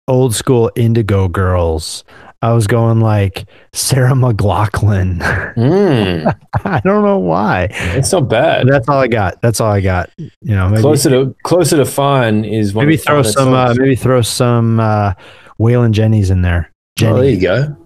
old 0.08 0.34
school 0.34 0.70
Indigo 0.76 1.28
girls. 1.28 2.04
I 2.42 2.52
was 2.52 2.66
going 2.66 3.00
like 3.00 3.48
Sarah 3.72 4.12
McLachlan. 4.12 5.18
Mm, 5.56 6.32
I 6.64 6.80
don't 6.80 7.02
know 7.02 7.18
why. 7.18 7.68
It's 7.70 8.12
not 8.12 8.28
bad. 8.28 8.68
That's 8.68 8.88
all 8.88 8.98
I 9.00 9.08
got. 9.08 9.40
That's 9.40 9.60
all 9.60 9.72
I 9.72 9.80
got. 9.80 10.10
You 10.18 10.30
know, 10.42 10.68
maybe, 10.68 10.82
closer 10.82 11.10
to 11.10 11.34
closer 11.44 11.76
to 11.78 11.86
fun 11.86 12.44
is 12.44 12.74
maybe 12.74 12.96
throw 12.98 13.22
some 13.22 13.54
uh, 13.54 13.74
maybe 13.76 13.96
throw 13.96 14.20
some 14.22 14.78
uh 14.78 15.14
Waylon 15.58 15.92
Jennings 15.92 16.30
in 16.30 16.42
there. 16.42 16.70
Oh, 17.02 17.14
there 17.20 17.30
you 17.30 17.40
go. 17.40 17.76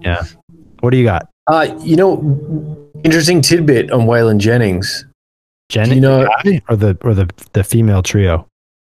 What 0.81 0.91
do 0.91 0.97
you 0.97 1.05
got? 1.05 1.29
Uh, 1.47 1.75
you 1.81 1.97
know, 1.97 2.89
interesting 3.05 3.41
tidbit 3.41 3.91
on 3.91 4.03
Waylon 4.03 4.39
Jennings. 4.39 5.05
Jenny 5.69 5.97
you 5.97 6.01
know- 6.01 6.29
or 6.69 6.77
the 6.77 6.99
or 7.03 7.15
the 7.15 7.29
the 7.53 7.63
female 7.65 8.03
trio? 8.03 8.47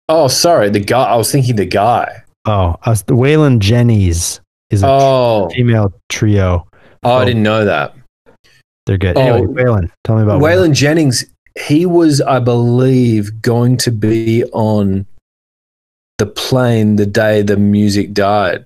Oh, 0.09 0.27
sorry, 0.27 0.69
the 0.69 0.79
guy. 0.79 1.03
I 1.03 1.15
was 1.15 1.31
thinking 1.31 1.55
the 1.55 1.65
guy. 1.65 2.23
Oh, 2.45 2.75
the 2.85 3.13
Waylon 3.13 3.59
Jennings 3.59 4.41
is 4.69 4.83
a 4.83 4.87
Oh, 4.87 5.49
female 5.53 5.93
trio. 6.09 6.67
oh, 7.03 7.13
I 7.17 7.25
didn't 7.25 7.43
know 7.43 7.65
that. 7.65 7.93
They're 8.85 8.97
good. 8.97 9.15
Oh. 9.17 9.21
Anyway, 9.21 9.63
Waylon, 9.63 9.91
tell 10.03 10.15
me 10.17 10.23
about 10.23 10.41
Waylon. 10.41 10.69
Waylon 10.69 10.73
Jennings. 10.75 11.25
He 11.59 11.85
was, 11.85 12.21
I 12.21 12.39
believe, 12.39 13.41
going 13.41 13.77
to 13.77 13.91
be 13.91 14.43
on 14.53 15.05
the 16.17 16.25
plane 16.25 16.95
the 16.95 17.05
day 17.05 17.41
the 17.41 17.57
music 17.57 18.13
died. 18.13 18.65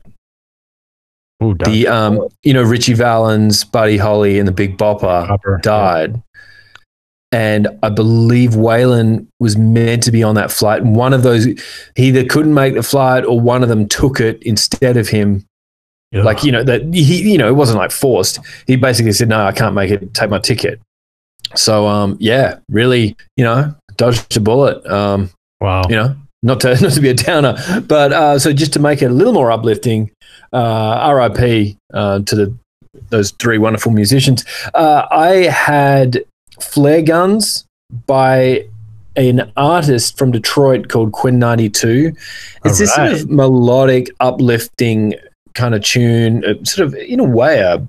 Ooh, 1.44 1.54
The 1.56 1.88
um, 1.88 2.28
you 2.44 2.54
know, 2.54 2.64
Ritchie 2.64 2.94
Valens, 2.94 3.64
Buddy 3.64 3.98
Holly, 3.98 4.40
and 4.40 4.48
the 4.48 4.52
Big 4.54 4.78
Bopper 4.78 5.28
Hopper. 5.28 5.60
died. 5.62 6.22
And 7.32 7.68
I 7.84 7.90
believe 7.90 8.52
Waylon 8.52 9.28
was 9.42 9.58
meant 9.58 10.04
to 10.04 10.12
be 10.12 10.24
on 10.24 10.36
that 10.36 10.52
flight. 10.52 10.82
And 10.82 10.96
one 10.96 11.12
of 11.12 11.24
those, 11.24 11.46
he 11.96 12.08
either 12.08 12.24
couldn't 12.24 12.54
make 12.54 12.76
the 12.76 12.84
flight 12.84 13.26
or 13.26 13.40
one 13.42 13.62
of 13.62 13.68
them 13.68 13.90
took 13.90 14.22
it 14.22 14.42
instead 14.44 14.96
of 14.96 15.10
him. 15.10 15.46
Yeah. 16.14 16.24
Like, 16.24 16.46
you 16.46 16.52
know, 16.54 16.64
that 16.64 16.84
he, 16.94 17.30
you 17.34 17.38
know, 17.38 17.50
it 17.50 17.56
wasn't 17.56 17.80
like 17.80 17.92
forced. 17.92 18.40
He 18.68 18.78
basically 18.78 19.12
said, 19.12 19.28
no, 19.28 19.44
I 19.46 19.52
can't 19.52 19.76
make 19.76 19.92
it, 19.92 20.14
take 20.14 20.30
my 20.30 20.40
ticket. 20.40 20.80
So 21.56 21.88
um, 21.88 22.16
yeah, 22.22 22.60
really, 22.70 23.18
you 23.36 23.44
know, 23.44 23.76
dodged 23.98 24.38
a 24.38 24.40
bullet. 24.40 24.86
Um, 24.90 25.30
Wow. 25.62 25.84
you 25.90 25.96
know, 25.96 26.16
not 26.44 26.60
to 26.62 26.70
not 26.82 26.94
to 26.94 27.02
be 27.02 27.10
a 27.10 27.14
downer, 27.14 27.58
but 27.88 28.14
uh, 28.14 28.38
so 28.40 28.54
just 28.54 28.72
to 28.74 28.80
make 28.80 29.02
it 29.02 29.06
a 29.06 29.14
little 29.14 29.34
more 29.34 29.52
uplifting, 29.52 30.12
uh, 30.54 31.14
RIP 31.14 31.76
uh, 31.94 32.20
to 32.20 32.36
the 32.36 32.58
those 33.10 33.32
three 33.32 33.58
wonderful 33.58 33.92
musicians. 33.92 34.46
Uh, 34.74 35.06
I 35.12 35.48
had 35.52 36.24
flare 36.60 37.02
guns 37.02 37.66
by 38.08 38.68
an 39.18 39.52
artist 39.58 40.18
from 40.18 40.32
Detroit 40.32 40.90
called 40.90 41.12
Quinn 41.12 41.40
ninety 41.40 41.70
two. 41.70 42.14
It's 42.64 42.80
this 42.80 42.94
sort 42.94 43.14
of 43.14 43.30
melodic, 43.30 44.10
uplifting 44.20 45.16
kind 45.54 45.76
of 45.76 45.84
tune, 45.84 46.44
uh, 46.46 46.64
sort 46.64 46.88
of 46.88 46.96
in 46.96 47.20
a 47.20 47.24
way 47.24 47.60
a 47.60 47.88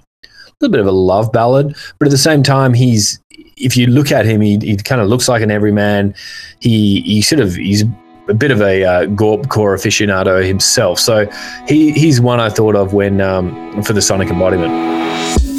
little 0.61 0.73
bit 0.73 0.81
of 0.81 0.87
a 0.87 0.93
love 0.93 1.33
ballad, 1.33 1.77
but 1.99 2.09
at 2.09 2.11
the 2.11 2.19
same 2.19 2.43
time, 2.43 2.73
he's 2.73 3.21
if 3.59 3.77
you 3.77 3.87
look 3.87 4.13
at 4.13 4.27
him, 4.27 4.41
he, 4.41 4.59
he 4.59 4.77
kind 4.77 5.01
of 5.01 5.09
looks 5.09 5.29
like 5.29 5.43
an 5.43 5.51
everyman. 5.51 6.15
He 6.61 7.01
he 7.03 7.23
sort 7.23 7.41
of 7.41 7.55
he's 7.55 7.85
a 8.29 8.35
bit 8.35 8.51
of 8.51 8.61
a 8.61 8.85
uh, 8.85 9.07
Gorp 9.07 9.49
core 9.49 9.77
aficionado 9.77 10.45
himself. 10.45 10.99
So 10.99 11.27
he 11.67 11.93
he's 11.93 12.21
one 12.21 12.41
I 12.41 12.49
thought 12.49 12.75
of 12.75 12.93
when 12.93 13.21
um, 13.21 13.83
for 13.83 13.93
the 13.93 14.03
sonic 14.03 14.29
embodiment. 14.29 14.97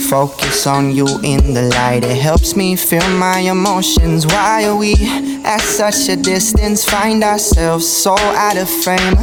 Focus 0.10 0.65
on 0.67 0.91
you 0.91 1.08
in 1.23 1.53
the 1.53 1.63
light, 1.63 2.03
it 2.03 2.17
helps 2.17 2.56
me 2.56 2.77
feel 2.77 3.08
my 3.10 3.39
emotions. 3.39 4.25
Why 4.25 4.65
are 4.65 4.75
we 4.75 4.95
at 5.43 5.60
such 5.60 6.08
a 6.08 6.15
distance? 6.15 6.86
Find 6.86 7.23
ourselves 7.23 7.86
so 7.86 8.15
out 8.17 8.58
of 8.58 8.69
frame. 8.69 9.15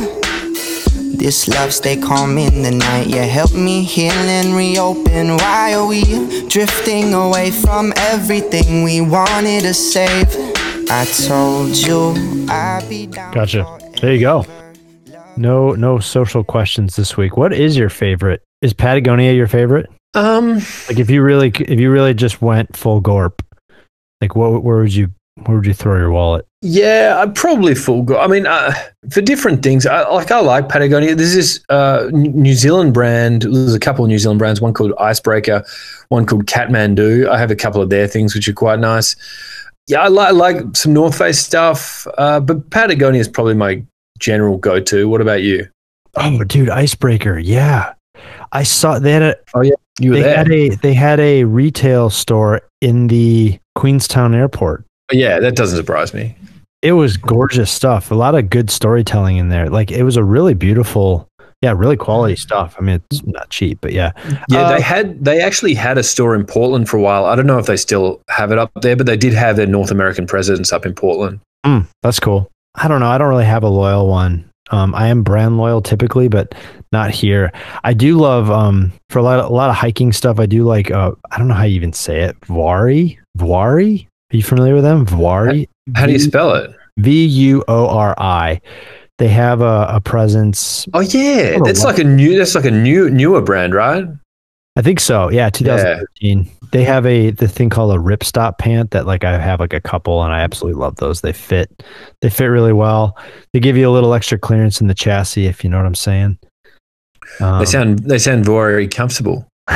This 1.17 1.49
love 1.49 1.73
stay 1.73 1.97
calm 1.97 2.37
in 2.37 2.63
the 2.63 2.71
night, 2.71 3.07
yeah, 3.07 3.23
help 3.23 3.55
me 3.55 3.83
heal 3.83 4.13
and 4.13 4.55
reopen. 4.55 5.39
Why 5.39 5.73
are 5.73 5.87
we 5.87 6.03
drifting 6.49 7.15
away 7.15 7.51
from 7.51 7.95
everything 7.97 8.83
we 8.83 9.01
wanted 9.01 9.63
to 9.63 9.73
save? 9.73 10.54
I 10.91 11.05
told 11.27 11.77
you 11.77 12.15
I'd 12.49 12.87
be 12.89 13.07
down. 13.07 13.33
Gotcha. 13.35 13.79
There 14.01 14.13
you 14.15 14.21
go. 14.21 14.47
No, 15.37 15.73
no 15.73 15.99
social 15.99 16.45
questions 16.45 16.97
this 16.97 17.17
week. 17.17 17.37
What 17.37 17.53
is 17.53 17.77
your 17.77 17.89
favorite? 17.91 18.43
Is 18.63 18.73
Patagonia 18.73 19.33
your 19.33 19.47
favorite? 19.49 19.91
Um, 20.15 20.55
Like, 20.89 20.99
if 20.99 21.11
you 21.11 21.23
really, 21.23 21.49
if 21.49 21.81
you 21.81 21.91
really 21.91 22.15
just 22.15 22.41
went 22.41 22.77
full 22.77 23.01
Gorp, 23.01 23.43
like, 24.21 24.37
what, 24.37 24.63
where 24.63 24.79
would 24.79 24.95
you, 24.95 25.09
where 25.45 25.57
would 25.57 25.67
you 25.67 25.75
throw 25.75 25.97
your 25.97 26.13
wallet? 26.13 26.47
Yeah, 26.63 27.17
I 27.21 27.27
probably 27.29 27.75
full 27.75 28.03
go. 28.03 28.19
I 28.21 28.27
mean, 28.29 28.47
uh, 28.47 28.73
for 29.11 29.21
different 29.21 29.63
things, 29.63 29.87
I, 29.87 30.09
like 30.09 30.31
I 30.31 30.39
like 30.41 30.69
Patagonia. 30.69 31.15
There's 31.15 31.35
this 31.35 31.61
uh, 31.69 32.09
N- 32.13 32.23
New 32.41 32.55
Zealand 32.55 32.95
brand. 32.95 33.43
There's 33.43 33.75
a 33.75 33.81
couple 33.81 34.05
of 34.05 34.09
New 34.09 34.19
Zealand 34.19 34.39
brands. 34.39 34.61
One 34.61 34.73
called 34.73 34.93
Icebreaker, 34.99 35.65
one 36.09 36.25
called 36.27 36.47
Kathmandu. 36.47 37.29
I 37.29 37.39
have 37.39 37.51
a 37.51 37.57
couple 37.57 37.83
of 37.83 37.91
their 37.91 38.07
things 38.07 38.35
which 38.35 38.49
are 38.49 38.53
quite 38.55 38.79
nice. 38.79 39.17
Yeah, 39.87 40.01
I 40.03 40.09
like 40.09 40.33
like 40.35 40.77
some 40.77 40.93
North 40.95 41.19
Face 41.19 41.39
stuff, 41.39 42.07
uh, 42.17 42.41
but 42.41 42.71
Patagonia 42.71 43.21
is 43.21 43.29
probably 43.29 43.55
my 43.55 43.83
general 44.19 44.57
go-to. 44.57 45.09
What 45.09 45.21
about 45.21 45.43
you? 45.43 45.69
Oh, 46.17 46.43
dude, 46.45 46.71
Icebreaker. 46.71 47.39
Yeah, 47.39 47.93
I 48.53 48.63
saw 48.63 48.99
they 48.99 49.13
had 49.13 49.23
a 49.23 49.37
oh 49.55 49.61
yeah 49.63 49.75
You 49.99 50.11
were 50.11 50.17
they 50.17 50.23
there. 50.23 50.37
had 50.37 50.51
a 50.53 50.69
they 50.77 50.95
had 50.95 51.21
a 51.21 51.45
retail 51.45 52.09
store 52.09 52.63
in 52.81 53.09
the 53.09 53.59
Queenstown 53.75 54.35
airport. 54.35 54.85
yeah, 55.13 55.39
that 55.41 55.57
doesn't 55.57 55.77
surprise 55.77 56.15
me. 56.15 56.35
It 56.81 56.93
was 56.93 57.17
gorgeous 57.17 57.71
stuff. 57.73 58.11
A 58.11 58.15
lot 58.15 58.35
of 58.35 58.49
good 58.51 58.71
storytelling 58.71 59.37
in 59.39 59.49
there. 59.49 59.69
Like 59.71 59.91
it 59.91 60.03
was 60.05 60.17
a 60.17 60.25
really 60.25 60.55
beautiful, 60.55 61.29
yeah, 61.65 61.73
really 61.75 61.97
quality 61.97 62.37
stuff. 62.37 62.77
I 62.79 62.83
mean, 62.83 63.01
it's 63.11 63.25
not 63.25 63.49
cheap, 63.49 63.79
but 63.81 63.93
yeah. 63.93 64.13
Yeah, 64.51 64.63
Uh, 64.63 64.73
they 64.75 64.81
had 64.83 65.25
they 65.25 65.41
actually 65.41 65.73
had 65.73 65.97
a 65.97 66.03
store 66.03 66.35
in 66.35 66.45
Portland 66.45 66.89
for 66.91 66.99
a 66.99 67.01
while. 67.01 67.25
I 67.25 67.35
don't 67.35 67.47
know 67.47 67.59
if 67.59 67.65
they 67.65 67.79
still 67.79 68.21
have 68.29 68.53
it 68.53 68.59
up 68.59 68.71
there, 68.83 68.97
but 68.97 69.07
they 69.07 69.17
did 69.17 69.33
have 69.33 69.57
their 69.57 69.67
North 69.67 69.91
American 69.91 70.27
presence 70.27 70.73
up 70.75 70.85
in 70.85 70.95
Portland. 70.95 71.41
Mm, 71.65 71.87
that's 72.03 72.21
cool. 72.21 72.51
I 72.75 72.87
don't 72.87 73.01
know. 73.01 73.07
I 73.09 73.17
don't 73.17 73.29
really 73.29 73.47
have 73.47 73.63
a 73.63 73.69
loyal 73.69 74.09
one. 74.09 74.45
Um, 74.71 74.95
I 74.95 75.09
am 75.09 75.23
brand 75.23 75.57
loyal 75.57 75.81
typically, 75.81 76.29
but 76.29 76.55
not 76.93 77.11
here. 77.11 77.51
I 77.83 77.95
do 77.95 78.19
love 78.19 78.51
um 78.51 78.93
for 79.09 79.19
a 79.19 79.23
lot 79.23 79.39
of, 79.39 79.51
a 79.51 79.55
lot 79.55 79.71
of 79.71 79.77
hiking 79.77 80.13
stuff. 80.13 80.39
I 80.39 80.47
do 80.47 80.65
like 80.65 80.91
uh 80.91 81.13
I 81.31 81.39
don't 81.39 81.49
know 81.49 81.55
how 81.55 81.65
you 81.65 81.77
even 81.77 81.95
say 81.95 82.21
it. 82.21 82.37
Voiri, 82.47 83.19
Voiri. 83.39 84.07
Are 84.33 84.37
you 84.37 84.43
familiar 84.43 84.75
with 84.75 84.85
them? 84.85 85.07
Voiri. 85.07 85.67
How 85.97 86.05
do 86.07 86.13
you 86.13 86.19
spell 86.19 86.55
it? 86.55 86.71
V 86.99 87.25
U 87.25 87.65
O 87.69 87.89
R 87.89 88.15
I. 88.19 88.61
They 89.19 89.29
have 89.29 89.61
a, 89.61 89.87
a 89.91 90.01
presence. 90.01 90.87
Oh 90.93 91.01
yeah, 91.01 91.59
that's 91.65 91.85
like 91.85 91.99
a 91.99 92.05
new 92.05 92.37
that's 92.37 92.55
like 92.55 92.65
a 92.65 92.71
new 92.71 93.09
newer 93.11 93.41
brand, 93.41 93.75
right? 93.75 94.07
I 94.77 94.83
think 94.83 94.99
so. 94.99 95.31
Yeah, 95.31 95.51
2013. 95.51 96.51
They 96.73 96.83
have 96.83 97.07
a 97.07 97.31
the 97.31 97.47
thing 97.47 97.71
called 97.71 97.95
a 97.95 97.99
ripstop 97.99 98.59
pant 98.59 98.91
that 98.91 99.07
like 99.07 99.23
I 99.23 99.39
have 99.39 99.61
like 99.61 99.73
a 99.73 99.81
couple 99.81 100.25
and 100.25 100.33
I 100.33 100.41
absolutely 100.41 100.81
love 100.81 100.97
those. 100.97 101.21
They 101.21 101.33
fit. 101.33 101.85
They 102.21 102.31
fit 102.31 102.47
really 102.47 102.73
well. 102.73 103.17
They 103.53 103.61
give 103.61 103.77
you 103.77 103.89
a 103.89 103.93
little 103.93 104.13
extra 104.15 104.37
clearance 104.37 104.81
in 104.81 104.89
the 104.89 104.95
chassis 104.95 105.47
if 105.47 105.63
you 105.63 105.71
know 105.71 105.77
what 105.77 105.87
I'm 105.87 105.95
saying. 105.95 106.39
Um, 107.41 107.61
they 107.61 107.67
sound 107.67 108.01
they 108.01 108.19
sound 108.19 108.45
very 108.45 108.89
comfortable. 108.89 109.47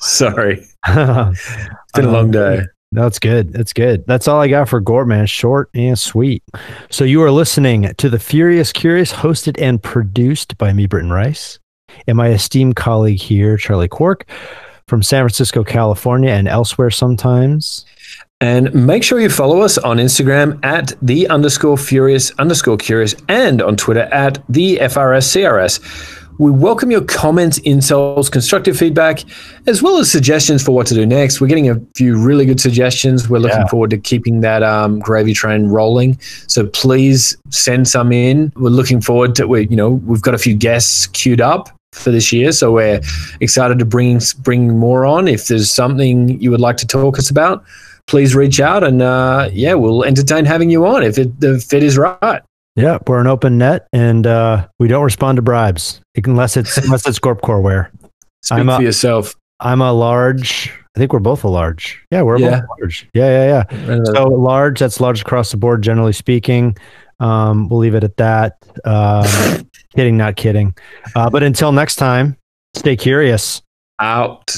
Sorry, 0.00 0.66
it's 0.86 1.92
been 1.94 2.04
a 2.04 2.12
long 2.12 2.30
day. 2.30 2.66
That's 2.92 3.18
good. 3.18 3.54
That's 3.54 3.72
good. 3.72 4.04
That's 4.06 4.28
all 4.28 4.40
I 4.40 4.48
got 4.48 4.68
for 4.68 4.78
Gore, 4.78 5.06
man. 5.06 5.26
Short 5.26 5.70
and 5.74 5.98
sweet. 5.98 6.44
So 6.90 7.04
you 7.04 7.22
are 7.22 7.30
listening 7.30 7.94
to 7.94 8.10
the 8.10 8.18
Furious 8.18 8.70
Curious, 8.70 9.12
hosted 9.12 9.60
and 9.60 9.82
produced 9.82 10.58
by 10.58 10.74
me, 10.74 10.86
Britton 10.86 11.10
Rice, 11.10 11.58
and 12.06 12.18
my 12.18 12.28
esteemed 12.28 12.76
colleague 12.76 13.18
here, 13.18 13.56
Charlie 13.56 13.88
Quark, 13.88 14.26
from 14.88 15.02
San 15.02 15.22
Francisco, 15.22 15.64
California, 15.64 16.30
and 16.30 16.46
elsewhere 16.46 16.90
sometimes. 16.90 17.86
And 18.42 18.74
make 18.74 19.04
sure 19.04 19.20
you 19.20 19.30
follow 19.30 19.60
us 19.60 19.78
on 19.78 19.96
Instagram 19.96 20.62
at 20.62 20.92
the 21.00 21.28
underscore 21.28 21.78
furious 21.78 22.30
underscore 22.38 22.76
curious 22.76 23.14
and 23.28 23.62
on 23.62 23.76
Twitter 23.76 24.02
at 24.12 24.42
the 24.50 24.78
FRSCRS. 24.82 26.21
We 26.38 26.50
welcome 26.50 26.90
your 26.90 27.02
comments, 27.02 27.58
insults, 27.58 28.28
constructive 28.28 28.76
feedback, 28.76 29.20
as 29.66 29.82
well 29.82 29.98
as 29.98 30.10
suggestions 30.10 30.62
for 30.62 30.72
what 30.72 30.86
to 30.88 30.94
do 30.94 31.04
next. 31.06 31.40
We're 31.40 31.46
getting 31.46 31.70
a 31.70 31.80
few 31.94 32.18
really 32.18 32.46
good 32.46 32.60
suggestions. 32.60 33.28
We're 33.28 33.38
looking 33.38 33.58
Yeah. 33.58 33.68
forward 33.68 33.90
to 33.90 33.98
keeping 33.98 34.40
that 34.40 34.62
um, 34.62 34.98
gravy 34.98 35.34
train 35.34 35.68
rolling. 35.68 36.18
So 36.46 36.66
please 36.66 37.36
send 37.50 37.86
some 37.86 38.12
in. 38.12 38.52
We're 38.56 38.70
looking 38.70 39.00
forward 39.00 39.34
to 39.36 39.46
we, 39.46 39.68
you 39.68 39.76
know, 39.76 39.90
we've 39.90 40.22
got 40.22 40.34
a 40.34 40.38
few 40.38 40.54
guests 40.54 41.06
queued 41.06 41.40
up 41.40 41.68
for 41.92 42.10
this 42.10 42.32
year, 42.32 42.52
so 42.52 42.72
we're 42.72 43.00
excited 43.40 43.78
to 43.78 43.84
bring 43.84 44.20
bring 44.42 44.78
more 44.78 45.04
on. 45.04 45.28
If 45.28 45.48
there's 45.48 45.70
something 45.70 46.40
you 46.40 46.50
would 46.50 46.60
like 46.60 46.78
to 46.78 46.86
talk 46.86 47.18
us 47.18 47.28
about, 47.28 47.62
please 48.06 48.34
reach 48.34 48.58
out 48.60 48.82
and 48.82 49.02
uh, 49.02 49.50
yeah, 49.52 49.74
we'll 49.74 50.02
entertain 50.04 50.46
having 50.46 50.70
you 50.70 50.86
on 50.86 51.02
if 51.02 51.18
it, 51.18 51.38
the 51.40 51.58
fit 51.60 51.82
is 51.82 51.98
right. 51.98 52.42
Yeah, 52.76 52.98
we're 53.06 53.20
an 53.20 53.26
open 53.26 53.58
net, 53.58 53.86
and 53.92 54.26
uh, 54.26 54.66
we 54.78 54.88
don't 54.88 55.04
respond 55.04 55.36
to 55.36 55.42
bribes 55.42 56.00
unless 56.24 56.56
it's 56.56 56.78
unless 56.78 57.06
it's 57.06 57.18
Gorpcore 57.18 57.60
wear. 57.62 57.90
Speak 58.42 58.60
I'm 58.60 58.68
a- 58.68 58.76
for 58.76 58.82
yourself. 58.82 59.34
I'm 59.60 59.80
a 59.80 59.92
large. 59.92 60.72
I 60.96 60.98
think 60.98 61.12
we're 61.12 61.20
both 61.20 61.44
a 61.44 61.48
large. 61.48 62.02
Yeah, 62.10 62.22
we're 62.22 62.38
Yeah. 62.38 62.60
both 62.60 62.68
large. 62.80 63.08
Yeah, 63.14 63.64
yeah, 63.70 63.86
yeah. 63.86 64.02
So 64.14 64.24
large, 64.28 64.78
that's 64.80 65.00
large 65.00 65.20
across 65.22 65.50
the 65.50 65.56
board, 65.56 65.82
generally 65.82 66.12
speaking. 66.12 66.76
Um, 67.20 67.68
we'll 67.68 67.78
leave 67.78 67.94
it 67.94 68.04
at 68.04 68.16
that. 68.16 68.56
Um, 68.84 69.68
kidding, 69.94 70.16
not 70.16 70.36
kidding. 70.36 70.74
Uh, 71.14 71.30
but 71.30 71.42
until 71.42 71.72
next 71.72 71.96
time, 71.96 72.36
stay 72.74 72.96
curious. 72.96 73.62
Out. 74.00 74.50